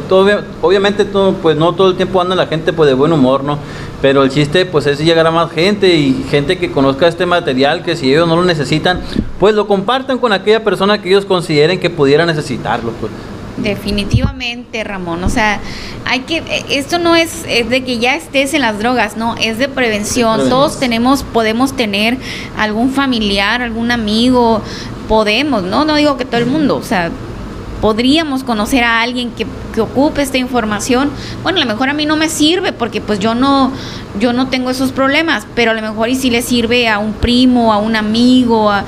Todo, 0.09 0.41
obviamente 0.63 1.05
todo, 1.05 1.35
pues 1.35 1.57
no 1.57 1.75
todo 1.75 1.91
el 1.91 1.97
tiempo 1.97 2.21
anda 2.21 2.35
la 2.35 2.47
gente 2.47 2.73
pues 2.73 2.89
de 2.89 2.95
buen 2.95 3.13
humor, 3.13 3.45
¿no? 3.45 3.59
Pero 4.01 4.23
el 4.23 4.31
chiste 4.31 4.65
pues 4.65 4.87
es 4.87 4.99
llegar 4.99 5.27
a 5.27 5.31
más 5.31 5.51
gente 5.51 5.95
y 5.95 6.25
gente 6.31 6.59
que 6.59 6.71
conozca 6.73 7.07
este 7.09 7.27
material, 7.27 7.83
que 7.83 7.97
si 7.97 8.11
ellos 8.11 8.27
no 8.27 8.37
lo 8.37 8.45
necesitan, 8.45 9.01
pues 9.39 9.55
lo 9.55 9.67
compartan 9.67 10.19
con 10.19 10.33
aquella 10.33 10.65
persona 10.65 11.01
que 11.03 11.11
ellos 11.11 11.25
consideren 11.25 11.79
que 11.79 11.91
pudiera 11.91 12.25
necesitarlo, 12.25 12.93
pues. 12.93 13.13
Definitivamente, 13.57 14.83
Ramón. 14.83 15.23
O 15.23 15.29
sea, 15.29 15.61
hay 16.07 16.21
que, 16.21 16.43
esto 16.69 16.99
no 16.99 17.17
es, 17.17 17.45
es, 17.49 17.69
de 17.71 17.83
que 17.83 17.99
ya 17.99 18.15
estés 18.15 18.55
en 18.55 18.61
las 18.61 18.79
drogas, 18.79 19.17
no, 19.17 19.37
es 19.37 19.59
de 19.59 19.69
prevención. 19.69 20.49
Todos 20.49 20.79
tenemos, 20.79 21.23
podemos 21.23 21.75
tener 21.75 22.19
algún 22.59 22.91
familiar, 22.91 23.63
algún 23.63 23.91
amigo, 23.91 24.63
podemos, 25.09 25.63
¿no? 25.63 25.85
No 25.85 25.97
digo 25.97 26.17
que 26.17 26.25
todo 26.25 26.39
el 26.39 26.47
mundo, 26.47 26.77
o 26.77 26.83
sea, 26.83 27.11
podríamos 27.81 28.45
conocer 28.45 28.85
a 28.85 29.01
alguien 29.01 29.31
que, 29.31 29.47
que, 29.75 29.81
ocupe 29.81 30.23
esta 30.23 30.39
información. 30.39 31.11
Bueno, 31.43 31.59
a 31.59 31.65
lo 31.65 31.73
mejor 31.73 31.89
a 31.89 31.95
mí 31.95 32.07
no 32.07 32.17
me 32.17 32.29
sirve 32.29 32.73
porque 32.73 33.01
pues 33.01 33.19
yo 33.19 33.35
no, 33.35 33.73
yo 34.21 34.33
no 34.33 34.49
tengo 34.49 34.71
esos 34.71 34.93
problemas, 34.93 35.47
pero 35.55 35.71
a 35.71 35.75
lo 35.75 35.83
mejor 35.83 36.09
y 36.09 36.17
sí 36.17 36.31
le 36.31 36.43
sirve 36.43 36.89
a 36.89 36.99
un 36.99 37.13
primo, 37.15 37.73
a 37.73 37.79
un 37.79 37.97
amigo, 37.97 38.71
a, 38.71 38.85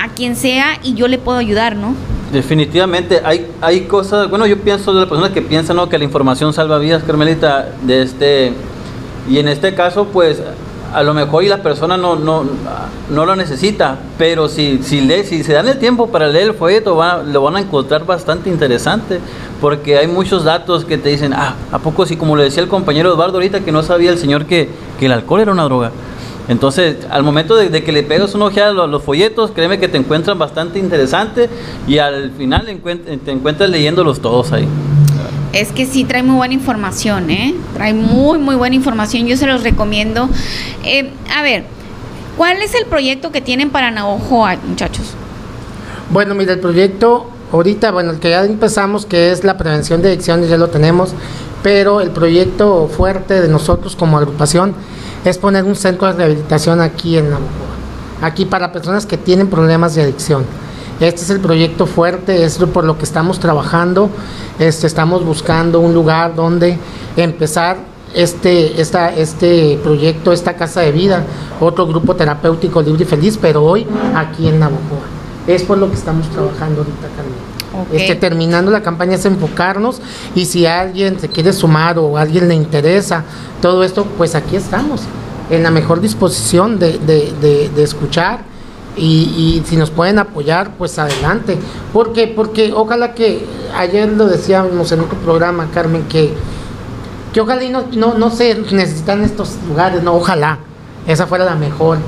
a 0.00 0.08
quien 0.14 0.36
sea 0.36 0.78
y 0.82 0.94
yo 0.94 1.08
le 1.08 1.18
puedo 1.18 1.38
ayudar, 1.38 1.76
¿no? 1.76 1.94
Definitivamente, 2.32 3.20
hay, 3.24 3.46
hay 3.60 3.82
cosas, 3.82 4.28
bueno, 4.28 4.46
yo 4.46 4.58
pienso 4.58 4.92
de 4.92 5.00
las 5.00 5.08
personas 5.08 5.30
que 5.30 5.42
piensan 5.42 5.76
¿no? 5.76 5.88
que 5.88 5.96
la 5.96 6.04
información 6.04 6.52
salva 6.52 6.78
vidas, 6.78 7.04
Carmelita, 7.04 7.68
de 7.82 8.02
este, 8.02 8.52
y 9.28 9.38
en 9.38 9.46
este 9.46 9.74
caso, 9.74 10.06
pues, 10.06 10.42
a 10.92 11.02
lo 11.02 11.14
mejor 11.14 11.44
y 11.44 11.48
la 11.48 11.62
persona 11.62 11.96
no, 11.96 12.16
no, 12.16 12.44
no 13.10 13.26
lo 13.26 13.36
necesita, 13.36 13.98
pero 14.18 14.48
si, 14.48 14.80
si, 14.82 15.02
lee, 15.02 15.24
si 15.24 15.44
se 15.44 15.52
dan 15.52 15.68
el 15.68 15.78
tiempo 15.78 16.08
para 16.08 16.26
leer 16.26 16.48
el 16.48 16.54
folleto, 16.54 16.96
van, 16.96 17.32
lo 17.32 17.42
van 17.42 17.56
a 17.56 17.60
encontrar 17.60 18.04
bastante 18.06 18.50
interesante, 18.50 19.20
porque 19.60 19.96
hay 19.96 20.08
muchos 20.08 20.42
datos 20.42 20.84
que 20.84 20.98
te 20.98 21.10
dicen, 21.10 21.32
ah, 21.32 21.54
¿a 21.70 21.78
poco 21.78 22.06
si, 22.06 22.16
como 22.16 22.36
le 22.36 22.44
decía 22.44 22.62
el 22.62 22.68
compañero 22.68 23.12
Eduardo 23.12 23.34
ahorita, 23.34 23.60
que 23.60 23.72
no 23.72 23.82
sabía 23.82 24.10
el 24.10 24.18
señor 24.18 24.46
que, 24.46 24.68
que 24.98 25.06
el 25.06 25.12
alcohol 25.12 25.40
era 25.40 25.52
una 25.52 25.64
droga? 25.64 25.92
Entonces, 26.48 26.96
al 27.10 27.22
momento 27.22 27.56
de, 27.56 27.68
de, 27.68 27.82
que 27.82 27.92
le 27.92 28.02
pegas 28.02 28.34
una 28.34 28.46
ojeada 28.46 28.70
a 28.70 28.72
los, 28.72 28.88
los, 28.88 29.02
folletos, 29.02 29.50
créeme 29.50 29.78
que 29.78 29.88
te 29.88 29.96
encuentran 29.96 30.38
bastante 30.38 30.78
interesante 30.78 31.48
y 31.88 31.98
al 31.98 32.30
final 32.32 32.68
encuent 32.68 33.24
te 33.24 33.30
encuentras 33.32 33.68
leyéndolos 33.68 34.20
todos 34.20 34.52
ahí. 34.52 34.68
Es 35.52 35.72
que 35.72 35.86
sí 35.86 36.04
trae 36.04 36.22
muy 36.22 36.36
buena 36.36 36.54
información, 36.54 37.30
¿eh? 37.30 37.54
Trae 37.74 37.94
muy, 37.94 38.38
muy 38.38 38.54
buena 38.54 38.76
información. 38.76 39.26
Yo 39.26 39.36
se 39.36 39.46
los 39.46 39.62
recomiendo. 39.62 40.28
Eh, 40.84 41.10
a 41.34 41.42
ver, 41.42 41.64
¿cuál 42.36 42.58
es 42.58 42.74
el 42.74 42.86
proyecto 42.86 43.32
que 43.32 43.40
tienen 43.40 43.70
para 43.70 43.90
Navojoa, 43.90 44.56
muchachos? 44.68 45.14
Bueno, 46.10 46.34
mira, 46.34 46.52
el 46.52 46.60
proyecto 46.60 47.30
ahorita, 47.52 47.90
bueno, 47.90 48.12
el 48.12 48.18
que 48.18 48.30
ya 48.30 48.44
empezamos, 48.44 49.06
que 49.06 49.32
es 49.32 49.44
la 49.44 49.56
prevención 49.56 50.02
de 50.02 50.08
adicciones, 50.08 50.48
ya 50.48 50.56
lo 50.56 50.68
tenemos, 50.68 51.10
pero 51.62 52.00
el 52.00 52.10
proyecto 52.10 52.88
fuerte 52.88 53.40
de 53.40 53.48
nosotros 53.48 53.96
como 53.96 54.18
agrupación 54.18 54.74
es 55.30 55.38
poner 55.38 55.64
un 55.64 55.76
centro 55.76 56.06
de 56.08 56.14
rehabilitación 56.14 56.80
aquí 56.80 57.18
en 57.18 57.30
Navajo, 57.30 57.46
aquí 58.22 58.44
para 58.44 58.72
personas 58.72 59.06
que 59.06 59.16
tienen 59.16 59.48
problemas 59.48 59.94
de 59.94 60.02
adicción. 60.02 60.44
Este 61.00 61.22
es 61.22 61.30
el 61.30 61.40
proyecto 61.40 61.86
fuerte, 61.86 62.44
es 62.44 62.56
por 62.72 62.84
lo 62.84 62.96
que 62.96 63.04
estamos 63.04 63.38
trabajando. 63.38 64.08
Este, 64.58 64.86
estamos 64.86 65.24
buscando 65.24 65.80
un 65.80 65.92
lugar 65.92 66.34
donde 66.34 66.78
empezar 67.16 67.76
este, 68.14 68.80
esta, 68.80 69.14
este 69.14 69.78
proyecto, 69.82 70.32
esta 70.32 70.54
casa 70.54 70.80
de 70.80 70.92
vida, 70.92 71.22
otro 71.60 71.86
grupo 71.86 72.16
terapéutico 72.16 72.80
libre 72.80 73.02
y 73.02 73.06
feliz, 73.06 73.38
pero 73.40 73.62
hoy 73.62 73.86
aquí 74.14 74.48
en 74.48 74.58
Navajo. 74.58 75.00
Es 75.46 75.62
por 75.64 75.76
lo 75.76 75.90
que 75.90 75.96
estamos 75.96 76.26
trabajando 76.30 76.80
ahorita, 76.80 77.08
Carmen. 77.14 77.55
Okay. 77.86 78.00
Este, 78.00 78.14
terminando 78.16 78.70
la 78.70 78.82
campaña 78.82 79.16
es 79.16 79.24
enfocarnos 79.26 80.00
y 80.34 80.46
si 80.46 80.66
alguien 80.66 81.20
se 81.20 81.28
quiere 81.28 81.52
sumar 81.52 81.98
o 81.98 82.16
a 82.16 82.22
alguien 82.22 82.48
le 82.48 82.54
interesa 82.54 83.24
todo 83.60 83.84
esto, 83.84 84.06
pues 84.16 84.34
aquí 84.34 84.56
estamos, 84.56 85.02
en 85.50 85.62
la 85.62 85.70
mejor 85.70 86.00
disposición 86.00 86.78
de, 86.78 86.98
de, 86.98 87.32
de, 87.40 87.68
de 87.68 87.82
escuchar 87.82 88.40
y, 88.96 89.04
y, 89.04 89.62
si 89.66 89.76
nos 89.76 89.90
pueden 89.90 90.18
apoyar, 90.18 90.72
pues 90.78 90.98
adelante. 90.98 91.58
porque 91.92 92.26
Porque 92.28 92.72
ojalá 92.74 93.12
que, 93.12 93.44
ayer 93.74 94.08
lo 94.08 94.26
decíamos 94.26 94.90
en 94.90 95.00
otro 95.00 95.18
programa, 95.18 95.68
Carmen, 95.72 96.04
que, 96.08 96.32
que 97.32 97.40
ojalá 97.40 97.62
y 97.62 97.68
no, 97.68 97.84
no, 97.92 98.14
no 98.14 98.30
se 98.30 98.54
necesitan 98.54 99.22
estos 99.22 99.56
lugares, 99.68 100.02
no, 100.02 100.14
ojalá, 100.14 100.58
esa 101.06 101.26
fuera 101.26 101.44
la 101.44 101.54
mejor. 101.54 101.98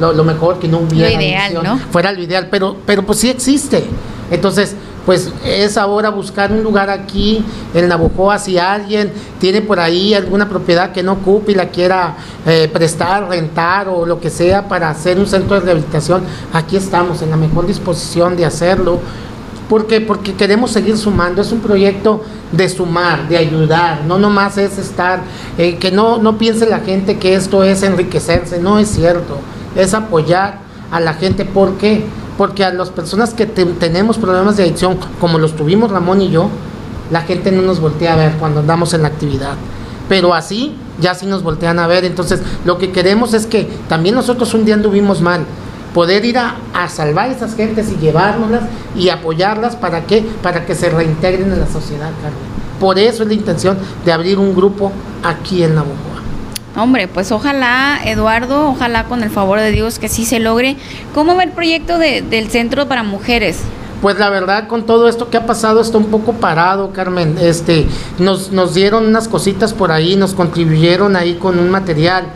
Lo, 0.00 0.12
lo 0.12 0.24
mejor 0.24 0.58
que 0.58 0.66
no 0.66 0.78
hubiera 0.78 1.08
lo 1.08 1.22
ideal, 1.22 1.54
¿no? 1.62 1.78
fuera 1.92 2.10
lo 2.10 2.20
ideal, 2.20 2.48
pero, 2.50 2.76
pero 2.84 3.04
pues 3.04 3.20
sí 3.20 3.30
existe. 3.30 3.84
Entonces, 4.28 4.74
pues 5.06 5.30
es 5.44 5.76
ahora 5.76 6.08
buscar 6.08 6.52
un 6.52 6.62
lugar 6.62 6.88
aquí 6.88 7.44
en 7.74 7.88
Navojoa 7.88 8.38
si 8.38 8.58
alguien 8.58 9.12
tiene 9.38 9.60
por 9.60 9.78
ahí 9.78 10.14
alguna 10.14 10.48
propiedad 10.48 10.92
que 10.92 11.02
no 11.02 11.12
ocupe 11.12 11.52
y 11.52 11.54
la 11.54 11.68
quiera 11.68 12.16
eh, 12.46 12.68
prestar, 12.72 13.28
rentar 13.28 13.88
o 13.88 14.06
lo 14.06 14.20
que 14.20 14.30
sea 14.30 14.66
para 14.66 14.88
hacer 14.88 15.18
un 15.18 15.26
centro 15.26 15.56
de 15.56 15.66
rehabilitación, 15.66 16.22
aquí 16.52 16.76
estamos 16.76 17.20
en 17.22 17.30
la 17.30 17.36
mejor 17.36 17.66
disposición 17.66 18.36
de 18.36 18.46
hacerlo. 18.46 18.98
porque 19.68 20.00
Porque 20.00 20.34
queremos 20.34 20.70
seguir 20.70 20.96
sumando, 20.96 21.42
es 21.42 21.52
un 21.52 21.60
proyecto 21.60 22.22
de 22.52 22.68
sumar, 22.68 23.28
de 23.28 23.36
ayudar, 23.36 24.04
no 24.06 24.18
nomás 24.18 24.56
es 24.58 24.78
estar, 24.78 25.20
eh, 25.58 25.76
que 25.76 25.90
no, 25.90 26.18
no 26.18 26.38
piense 26.38 26.66
la 26.66 26.80
gente 26.80 27.18
que 27.18 27.34
esto 27.34 27.62
es 27.62 27.82
enriquecerse, 27.82 28.58
no 28.58 28.78
es 28.78 28.88
cierto, 28.88 29.38
es 29.76 29.92
apoyar 29.92 30.60
a 30.90 31.00
la 31.00 31.14
gente, 31.14 31.44
¿por 31.44 31.76
qué? 31.76 32.04
Porque 32.36 32.64
a 32.64 32.72
las 32.72 32.90
personas 32.90 33.34
que 33.34 33.46
te, 33.46 33.64
tenemos 33.64 34.18
problemas 34.18 34.56
de 34.56 34.64
adicción, 34.64 34.98
como 35.20 35.38
los 35.38 35.54
tuvimos 35.54 35.90
Ramón 35.90 36.20
y 36.20 36.30
yo, 36.30 36.48
la 37.10 37.22
gente 37.22 37.52
no 37.52 37.62
nos 37.62 37.80
voltea 37.80 38.14
a 38.14 38.16
ver 38.16 38.32
cuando 38.38 38.60
andamos 38.60 38.94
en 38.94 39.02
la 39.02 39.08
actividad. 39.08 39.54
Pero 40.08 40.34
así, 40.34 40.74
ya 41.00 41.14
sí 41.14 41.26
nos 41.26 41.42
voltean 41.42 41.78
a 41.78 41.86
ver. 41.86 42.04
Entonces, 42.04 42.40
lo 42.64 42.78
que 42.78 42.92
queremos 42.92 43.34
es 43.34 43.46
que 43.46 43.68
también 43.88 44.14
nosotros 44.14 44.52
un 44.54 44.64
día 44.64 44.74
anduvimos 44.74 45.20
mal. 45.20 45.44
Poder 45.94 46.24
ir 46.24 46.38
a, 46.38 46.56
salvar 46.88 47.30
a 47.30 47.32
esas 47.32 47.54
gentes 47.54 47.90
y 47.92 47.96
llevárnoslas 47.96 48.62
y 48.96 49.10
apoyarlas 49.10 49.76
para 49.76 50.06
que, 50.06 50.22
para 50.42 50.66
que 50.66 50.74
se 50.74 50.90
reintegren 50.90 51.52
en 51.52 51.60
la 51.60 51.68
sociedad, 51.68 52.10
Carmen. 52.20 52.54
Por 52.80 52.98
eso 52.98 53.22
es 53.22 53.28
la 53.28 53.34
intención 53.34 53.78
de 54.04 54.12
abrir 54.12 54.38
un 54.38 54.54
grupo 54.54 54.90
aquí 55.22 55.62
en 55.62 55.76
Nabucco. 55.76 56.13
Hombre, 56.76 57.06
pues 57.06 57.30
ojalá, 57.30 58.00
Eduardo, 58.04 58.68
ojalá 58.68 59.04
con 59.04 59.22
el 59.22 59.30
favor 59.30 59.60
de 59.60 59.70
Dios 59.70 60.00
que 60.00 60.08
sí 60.08 60.24
se 60.24 60.40
logre. 60.40 60.76
¿Cómo 61.14 61.36
va 61.36 61.44
el 61.44 61.50
proyecto 61.50 61.98
de, 61.98 62.22
del 62.22 62.50
Centro 62.50 62.88
para 62.88 63.04
Mujeres? 63.04 63.60
Pues 64.02 64.18
la 64.18 64.28
verdad, 64.28 64.66
con 64.66 64.84
todo 64.84 65.08
esto 65.08 65.30
que 65.30 65.36
ha 65.36 65.46
pasado, 65.46 65.80
está 65.80 65.98
un 65.98 66.06
poco 66.06 66.32
parado, 66.32 66.92
Carmen. 66.92 67.38
Este, 67.40 67.86
nos, 68.18 68.50
nos 68.50 68.74
dieron 68.74 69.06
unas 69.06 69.28
cositas 69.28 69.72
por 69.72 69.92
ahí, 69.92 70.16
nos 70.16 70.34
contribuyeron 70.34 71.14
ahí 71.14 71.34
con 71.34 71.60
un 71.60 71.70
material, 71.70 72.26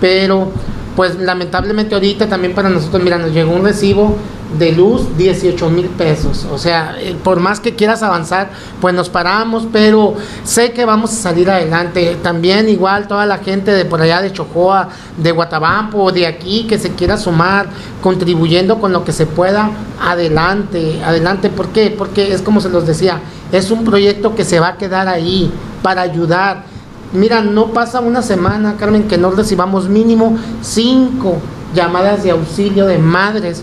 pero 0.00 0.52
pues 0.94 1.18
lamentablemente 1.18 1.94
ahorita 1.94 2.28
también 2.28 2.54
para 2.54 2.68
nosotros, 2.68 3.02
mira, 3.02 3.18
nos 3.18 3.32
llegó 3.32 3.52
un 3.52 3.64
recibo 3.64 4.16
de 4.56 4.72
luz 4.72 5.16
18 5.16 5.68
mil 5.70 5.86
pesos. 5.86 6.46
O 6.50 6.58
sea, 6.58 6.96
eh, 6.98 7.16
por 7.22 7.40
más 7.40 7.60
que 7.60 7.74
quieras 7.74 8.02
avanzar, 8.02 8.50
pues 8.80 8.94
nos 8.94 9.10
paramos, 9.10 9.66
pero 9.72 10.14
sé 10.44 10.72
que 10.72 10.84
vamos 10.84 11.12
a 11.12 11.16
salir 11.16 11.50
adelante. 11.50 12.16
También 12.22 12.68
igual 12.68 13.08
toda 13.08 13.26
la 13.26 13.38
gente 13.38 13.72
de 13.72 13.84
por 13.84 14.00
allá 14.00 14.22
de 14.22 14.32
Chojoa, 14.32 14.88
de 15.16 15.32
Guatabampo, 15.32 16.10
de 16.12 16.26
aquí, 16.26 16.64
que 16.64 16.78
se 16.78 16.92
quiera 16.92 17.16
sumar, 17.16 17.68
contribuyendo 18.02 18.80
con 18.80 18.92
lo 18.92 19.04
que 19.04 19.12
se 19.12 19.26
pueda, 19.26 19.70
adelante, 20.00 21.02
adelante. 21.04 21.50
¿Por 21.50 21.68
qué? 21.68 21.94
Porque 21.96 22.32
es 22.32 22.42
como 22.42 22.60
se 22.60 22.70
los 22.70 22.86
decía, 22.86 23.20
es 23.52 23.70
un 23.70 23.84
proyecto 23.84 24.34
que 24.34 24.44
se 24.44 24.60
va 24.60 24.68
a 24.68 24.76
quedar 24.76 25.08
ahí 25.08 25.52
para 25.82 26.02
ayudar 26.02 26.78
Mira, 27.12 27.40
no 27.40 27.68
pasa 27.68 28.00
una 28.00 28.20
semana, 28.20 28.76
Carmen, 28.78 29.08
que 29.08 29.16
no 29.16 29.30
recibamos 29.30 29.88
mínimo 29.88 30.36
cinco 30.60 31.38
llamadas 31.74 32.22
de 32.22 32.32
auxilio 32.32 32.86
de 32.86 32.98
madres 32.98 33.62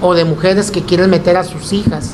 o 0.00 0.14
de 0.14 0.24
mujeres 0.24 0.70
que 0.70 0.82
quieren 0.82 1.10
meter 1.10 1.36
a 1.36 1.44
sus 1.44 1.72
hijas 1.72 2.12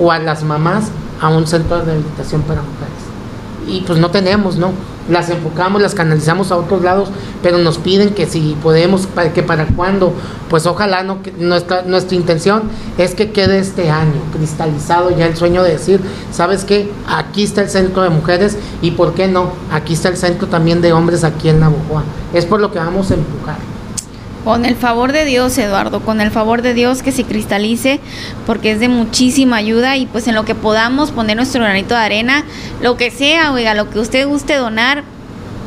o 0.00 0.10
a 0.10 0.18
las 0.18 0.42
mamás 0.44 0.84
a 1.20 1.28
un 1.28 1.46
centro 1.46 1.78
de 1.78 1.84
rehabilitación 1.84 2.42
para 2.42 2.62
mujeres. 2.62 2.94
Y 3.66 3.80
pues 3.86 3.98
no 3.98 4.10
tenemos, 4.10 4.56
¿no? 4.56 4.72
las 5.08 5.28
enfocamos, 5.28 5.82
las 5.82 5.94
canalizamos 5.94 6.50
a 6.50 6.56
otros 6.56 6.82
lados, 6.82 7.10
pero 7.42 7.58
nos 7.58 7.78
piden 7.78 8.10
que 8.10 8.26
si 8.26 8.56
podemos, 8.62 9.06
para, 9.06 9.32
que 9.32 9.42
para 9.42 9.66
cuándo, 9.66 10.12
pues 10.48 10.66
ojalá 10.66 11.02
no, 11.02 11.22
que 11.22 11.32
nuestra, 11.32 11.82
nuestra 11.82 12.16
intención 12.16 12.62
es 12.96 13.14
que 13.14 13.30
quede 13.30 13.58
este 13.58 13.90
año 13.90 14.20
cristalizado 14.32 15.10
ya 15.10 15.26
el 15.26 15.36
sueño 15.36 15.62
de 15.62 15.72
decir, 15.72 16.00
¿sabes 16.32 16.64
qué? 16.64 16.90
Aquí 17.06 17.42
está 17.42 17.62
el 17.62 17.68
centro 17.68 18.02
de 18.02 18.10
mujeres 18.10 18.56
y 18.80 18.92
por 18.92 19.14
qué 19.14 19.28
no, 19.28 19.52
aquí 19.70 19.92
está 19.92 20.08
el 20.08 20.16
centro 20.16 20.48
también 20.48 20.80
de 20.80 20.92
hombres 20.92 21.24
aquí 21.24 21.48
en 21.48 21.60
Navojoa. 21.60 22.04
Es 22.32 22.46
por 22.46 22.60
lo 22.60 22.72
que 22.72 22.78
vamos 22.78 23.10
a 23.10 23.14
empujar. 23.14 23.73
Con 24.44 24.66
el 24.66 24.76
favor 24.76 25.12
de 25.12 25.24
Dios, 25.24 25.56
Eduardo, 25.56 26.00
con 26.00 26.20
el 26.20 26.30
favor 26.30 26.60
de 26.60 26.74
Dios 26.74 27.02
que 27.02 27.12
se 27.12 27.24
cristalice, 27.24 27.98
porque 28.46 28.72
es 28.72 28.80
de 28.80 28.88
muchísima 28.88 29.56
ayuda 29.56 29.96
y 29.96 30.04
pues 30.04 30.28
en 30.28 30.34
lo 30.34 30.44
que 30.44 30.54
podamos 30.54 31.12
poner 31.12 31.36
nuestro 31.36 31.62
granito 31.62 31.94
de 31.94 32.00
arena, 32.00 32.44
lo 32.82 32.98
que 32.98 33.10
sea, 33.10 33.52
oiga, 33.52 33.74
lo 33.74 33.88
que 33.88 33.98
usted 33.98 34.26
guste 34.26 34.56
donar, 34.56 35.02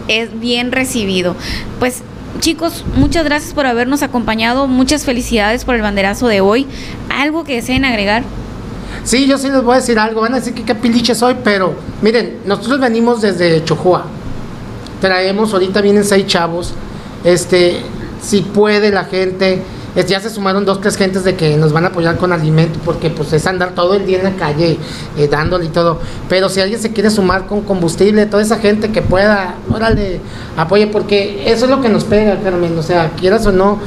es 0.07 0.39
bien 0.39 0.71
recibido. 0.71 1.35
Pues 1.79 2.03
chicos, 2.39 2.85
muchas 2.95 3.25
gracias 3.25 3.53
por 3.53 3.65
habernos 3.65 4.03
acompañado, 4.03 4.67
muchas 4.67 5.05
felicidades 5.05 5.65
por 5.65 5.73
el 5.73 5.81
banderazo 5.81 6.27
de 6.27 6.41
hoy. 6.41 6.67
¿Algo 7.09 7.43
que 7.43 7.55
deseen 7.55 7.83
agregar? 7.83 8.23
Sí, 9.03 9.25
yo 9.25 9.37
sí 9.37 9.49
les 9.49 9.63
voy 9.63 9.73
a 9.73 9.77
decir 9.77 9.97
algo, 9.97 10.21
van 10.21 10.33
a 10.33 10.37
decir 10.37 10.53
que 10.53 10.63
qué 10.63 10.75
piliche 10.75 11.15
soy, 11.15 11.35
pero 11.43 11.73
miren, 12.01 12.39
nosotros 12.45 12.79
venimos 12.79 13.21
desde 13.21 13.63
Chojoa, 13.63 14.05
traemos, 15.01 15.53
ahorita 15.53 15.81
vienen 15.81 16.03
seis 16.03 16.27
chavos, 16.27 16.73
este, 17.23 17.81
si 18.21 18.41
puede 18.41 18.91
la 18.91 19.05
gente, 19.05 19.61
ya 20.05 20.19
se 20.19 20.29
sumaron 20.29 20.65
dos, 20.65 20.79
tres 20.81 20.95
gentes 20.95 21.23
de 21.23 21.35
que 21.35 21.57
nos 21.57 21.73
van 21.73 21.85
a 21.85 21.87
apoyar 21.87 22.17
con 22.17 22.31
alimento, 22.31 22.79
porque 22.85 23.09
pues 23.09 23.33
es 23.33 23.47
andar 23.47 23.71
todo 23.73 23.95
el 23.95 24.05
día 24.05 24.19
en 24.19 24.25
la 24.25 24.35
calle 24.35 24.77
eh, 25.17 25.27
dándole 25.27 25.65
y 25.65 25.69
todo. 25.69 25.99
Pero 26.29 26.49
si 26.49 26.61
alguien 26.61 26.79
se 26.79 26.91
quiere 26.91 27.09
sumar 27.09 27.47
con 27.47 27.61
combustible, 27.61 28.25
toda 28.25 28.43
esa 28.43 28.57
gente 28.57 28.91
que 28.91 29.01
pueda, 29.01 29.55
órale, 29.73 30.19
apoye, 30.55 30.87
porque 30.87 31.51
eso 31.51 31.65
es 31.65 31.71
lo 31.71 31.81
que 31.81 31.89
nos 31.89 32.03
pega, 32.03 32.39
Carmen. 32.41 32.77
O 32.77 32.83
sea, 32.83 33.11
quieras 33.11 33.45
o 33.47 33.51
no, 33.51 33.79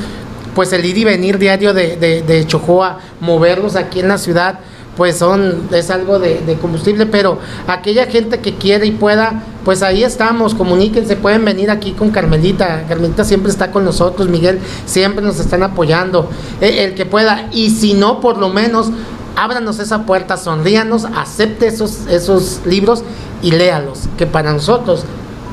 pues 0.54 0.72
el 0.72 0.84
ir 0.84 0.98
y 0.98 1.04
venir 1.04 1.38
diario 1.38 1.74
de, 1.74 1.96
de, 1.96 2.22
de 2.22 2.46
Chojoa, 2.46 2.98
moverlos 3.20 3.76
aquí 3.76 4.00
en 4.00 4.08
la 4.08 4.18
ciudad 4.18 4.58
pues 4.96 5.16
son, 5.16 5.68
es 5.72 5.90
algo 5.90 6.18
de, 6.18 6.58
combustible, 6.60 7.06
pero 7.06 7.38
aquella 7.66 8.06
gente 8.06 8.40
que 8.40 8.56
quiere 8.56 8.86
y 8.86 8.90
pueda, 8.92 9.44
pues 9.64 9.82
ahí 9.82 10.04
estamos, 10.04 10.54
comuníquense, 10.54 11.16
pueden 11.16 11.44
venir 11.44 11.70
aquí 11.70 11.92
con 11.92 12.10
Carmelita, 12.10 12.84
Carmelita 12.88 13.24
siempre 13.24 13.50
está 13.50 13.70
con 13.70 13.84
nosotros, 13.84 14.28
Miguel 14.28 14.58
siempre 14.84 15.24
nos 15.24 15.40
están 15.40 15.62
apoyando, 15.62 16.28
el, 16.60 16.78
el 16.78 16.94
que 16.94 17.06
pueda, 17.06 17.48
y 17.52 17.70
si 17.70 17.94
no, 17.94 18.20
por 18.20 18.36
lo 18.38 18.48
menos, 18.50 18.90
ábranos 19.36 19.78
esa 19.78 20.04
puerta, 20.04 20.36
sonríanos, 20.36 21.06
acepte 21.16 21.66
esos, 21.66 22.06
esos 22.08 22.60
libros 22.66 23.02
y 23.42 23.52
léalos, 23.52 24.00
que 24.18 24.26
para 24.26 24.52
nosotros 24.52 25.04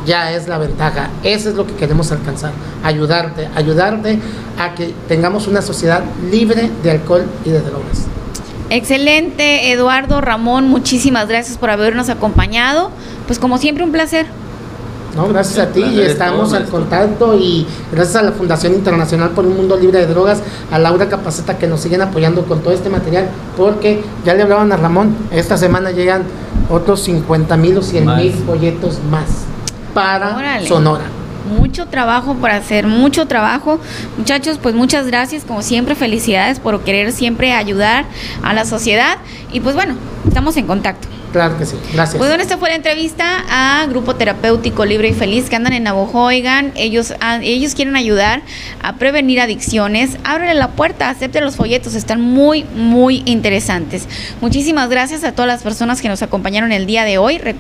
ya 0.06 0.32
es 0.32 0.48
la 0.48 0.58
ventaja. 0.58 1.10
Eso 1.24 1.50
es 1.50 1.56
lo 1.56 1.67
que 1.67 1.74
queremos 1.74 2.12
alcanzar. 2.12 2.53
Ayudarte, 2.84 3.50
ayudarte 3.53 4.20
a 4.58 4.74
que 4.74 4.94
tengamos 5.08 5.48
una 5.48 5.62
sociedad 5.62 6.01
libre 6.32 6.72
de 6.82 6.91
alcohol 6.91 7.25
y 7.46 7.50
de 7.50 7.62
drogas. 7.62 8.08
Excelente, 8.69 9.71
Eduardo 9.71 10.19
Ramón, 10.21 10.67
muchísimas 10.67 11.27
gracias 11.27 11.57
por 11.57 11.69
habernos 11.69 12.09
acompañado. 12.09 12.91
Pues 13.25 13.39
como 13.39 13.57
siempre, 13.57 13.83
un 13.83 13.91
placer. 13.91 14.25
No, 15.15 15.27
gracias 15.29 15.57
a 15.57 15.71
ti 15.71 15.81
y 15.81 16.01
estamos 16.01 16.53
al 16.53 16.65
contacto 16.65 17.36
y 17.36 17.65
gracias 17.91 18.17
a 18.17 18.21
la 18.21 18.33
Fundación 18.33 18.74
Internacional 18.74 19.29
por 19.31 19.45
un 19.45 19.57
Mundo 19.57 19.75
Libre 19.75 20.00
de 20.00 20.05
Drogas, 20.05 20.43
a 20.71 20.77
Laura 20.77 21.09
Capaceta 21.09 21.57
que 21.57 21.65
nos 21.65 21.81
siguen 21.81 22.01
apoyando 22.01 22.45
con 22.45 22.62
todo 22.62 22.71
este 22.71 22.89
material, 22.89 23.27
porque 23.55 24.03
ya 24.25 24.36
le 24.36 24.43
hablaban 24.43 24.71
a 24.71 24.77
Ramón, 24.77 25.15
esta 25.31 25.57
semana 25.57 25.89
llegan 25.89 26.24
otros 26.69 27.01
50 27.01 27.57
mil 27.57 27.77
o 27.77 27.81
100 27.81 28.15
mil 28.15 28.33
folletos 28.33 29.00
más 29.09 29.25
para 29.95 30.38
Órale. 30.38 30.67
Sonora 30.67 31.16
mucho 31.48 31.88
trabajo 31.88 32.36
por 32.36 32.51
hacer, 32.51 32.88
mucho 32.88 33.27
trabajo. 33.27 33.80
Muchachos, 34.18 34.60
pues 34.62 34.75
muchas 34.75 35.08
gracias, 35.08 35.44
como 35.44 35.62
siempre, 35.62 35.96
felicidades 35.96 36.60
por 36.60 36.84
querer 36.84 37.12
siempre 37.12 37.54
ayudar 37.54 38.06
a 38.44 38.54
la 38.54 38.66
sociedad. 38.66 39.18
Y 39.51 39.60
pues 39.60 39.75
bueno, 39.75 39.96
estamos 40.27 40.58
en 40.58 40.68
contacto. 40.68 41.08
Claro 41.32 41.58
que 41.58 41.66
sí, 41.66 41.75
gracias. 41.94 42.18
Pues 42.18 42.30
bueno, 42.30 42.42
esta 42.42 42.58
fue 42.58 42.70
la 42.70 42.75
entrevista 42.75 43.43
a 43.50 43.86
Grupo 43.88 44.15
Terapéutico 44.15 44.86
Libre 44.86 45.10
y 45.10 45.13
Feliz 45.13 45.50
que 45.50 45.56
andan 45.56 45.74
en. 45.74 45.88
Oigan, 45.88 46.71
ellos, 46.76 47.13
ellos 47.41 47.76
quieren 47.76 47.95
ayudar 47.95 48.41
a 48.82 48.95
prevenir 48.95 49.39
adicciones. 49.39 50.17
Ábrele 50.24 50.54
la 50.54 50.69
puerta, 50.69 51.10
acepte 51.10 51.41
los 51.41 51.56
folletos, 51.56 51.95
están 51.95 52.21
muy, 52.21 52.63
muy 52.76 53.24
interesantes. 53.26 54.08
Muchísimas 54.41 54.89
gracias 54.89 55.24
a 55.24 55.32
todas 55.32 55.48
las 55.48 55.63
personas 55.63 56.02
que 56.02 56.10
nos 56.10 56.21
acompañaron 56.21 56.71
el 56.71 56.86
día 56.86 57.04
de 57.04 57.17
hoy. 57.17 57.38
Recuerden 57.38 57.56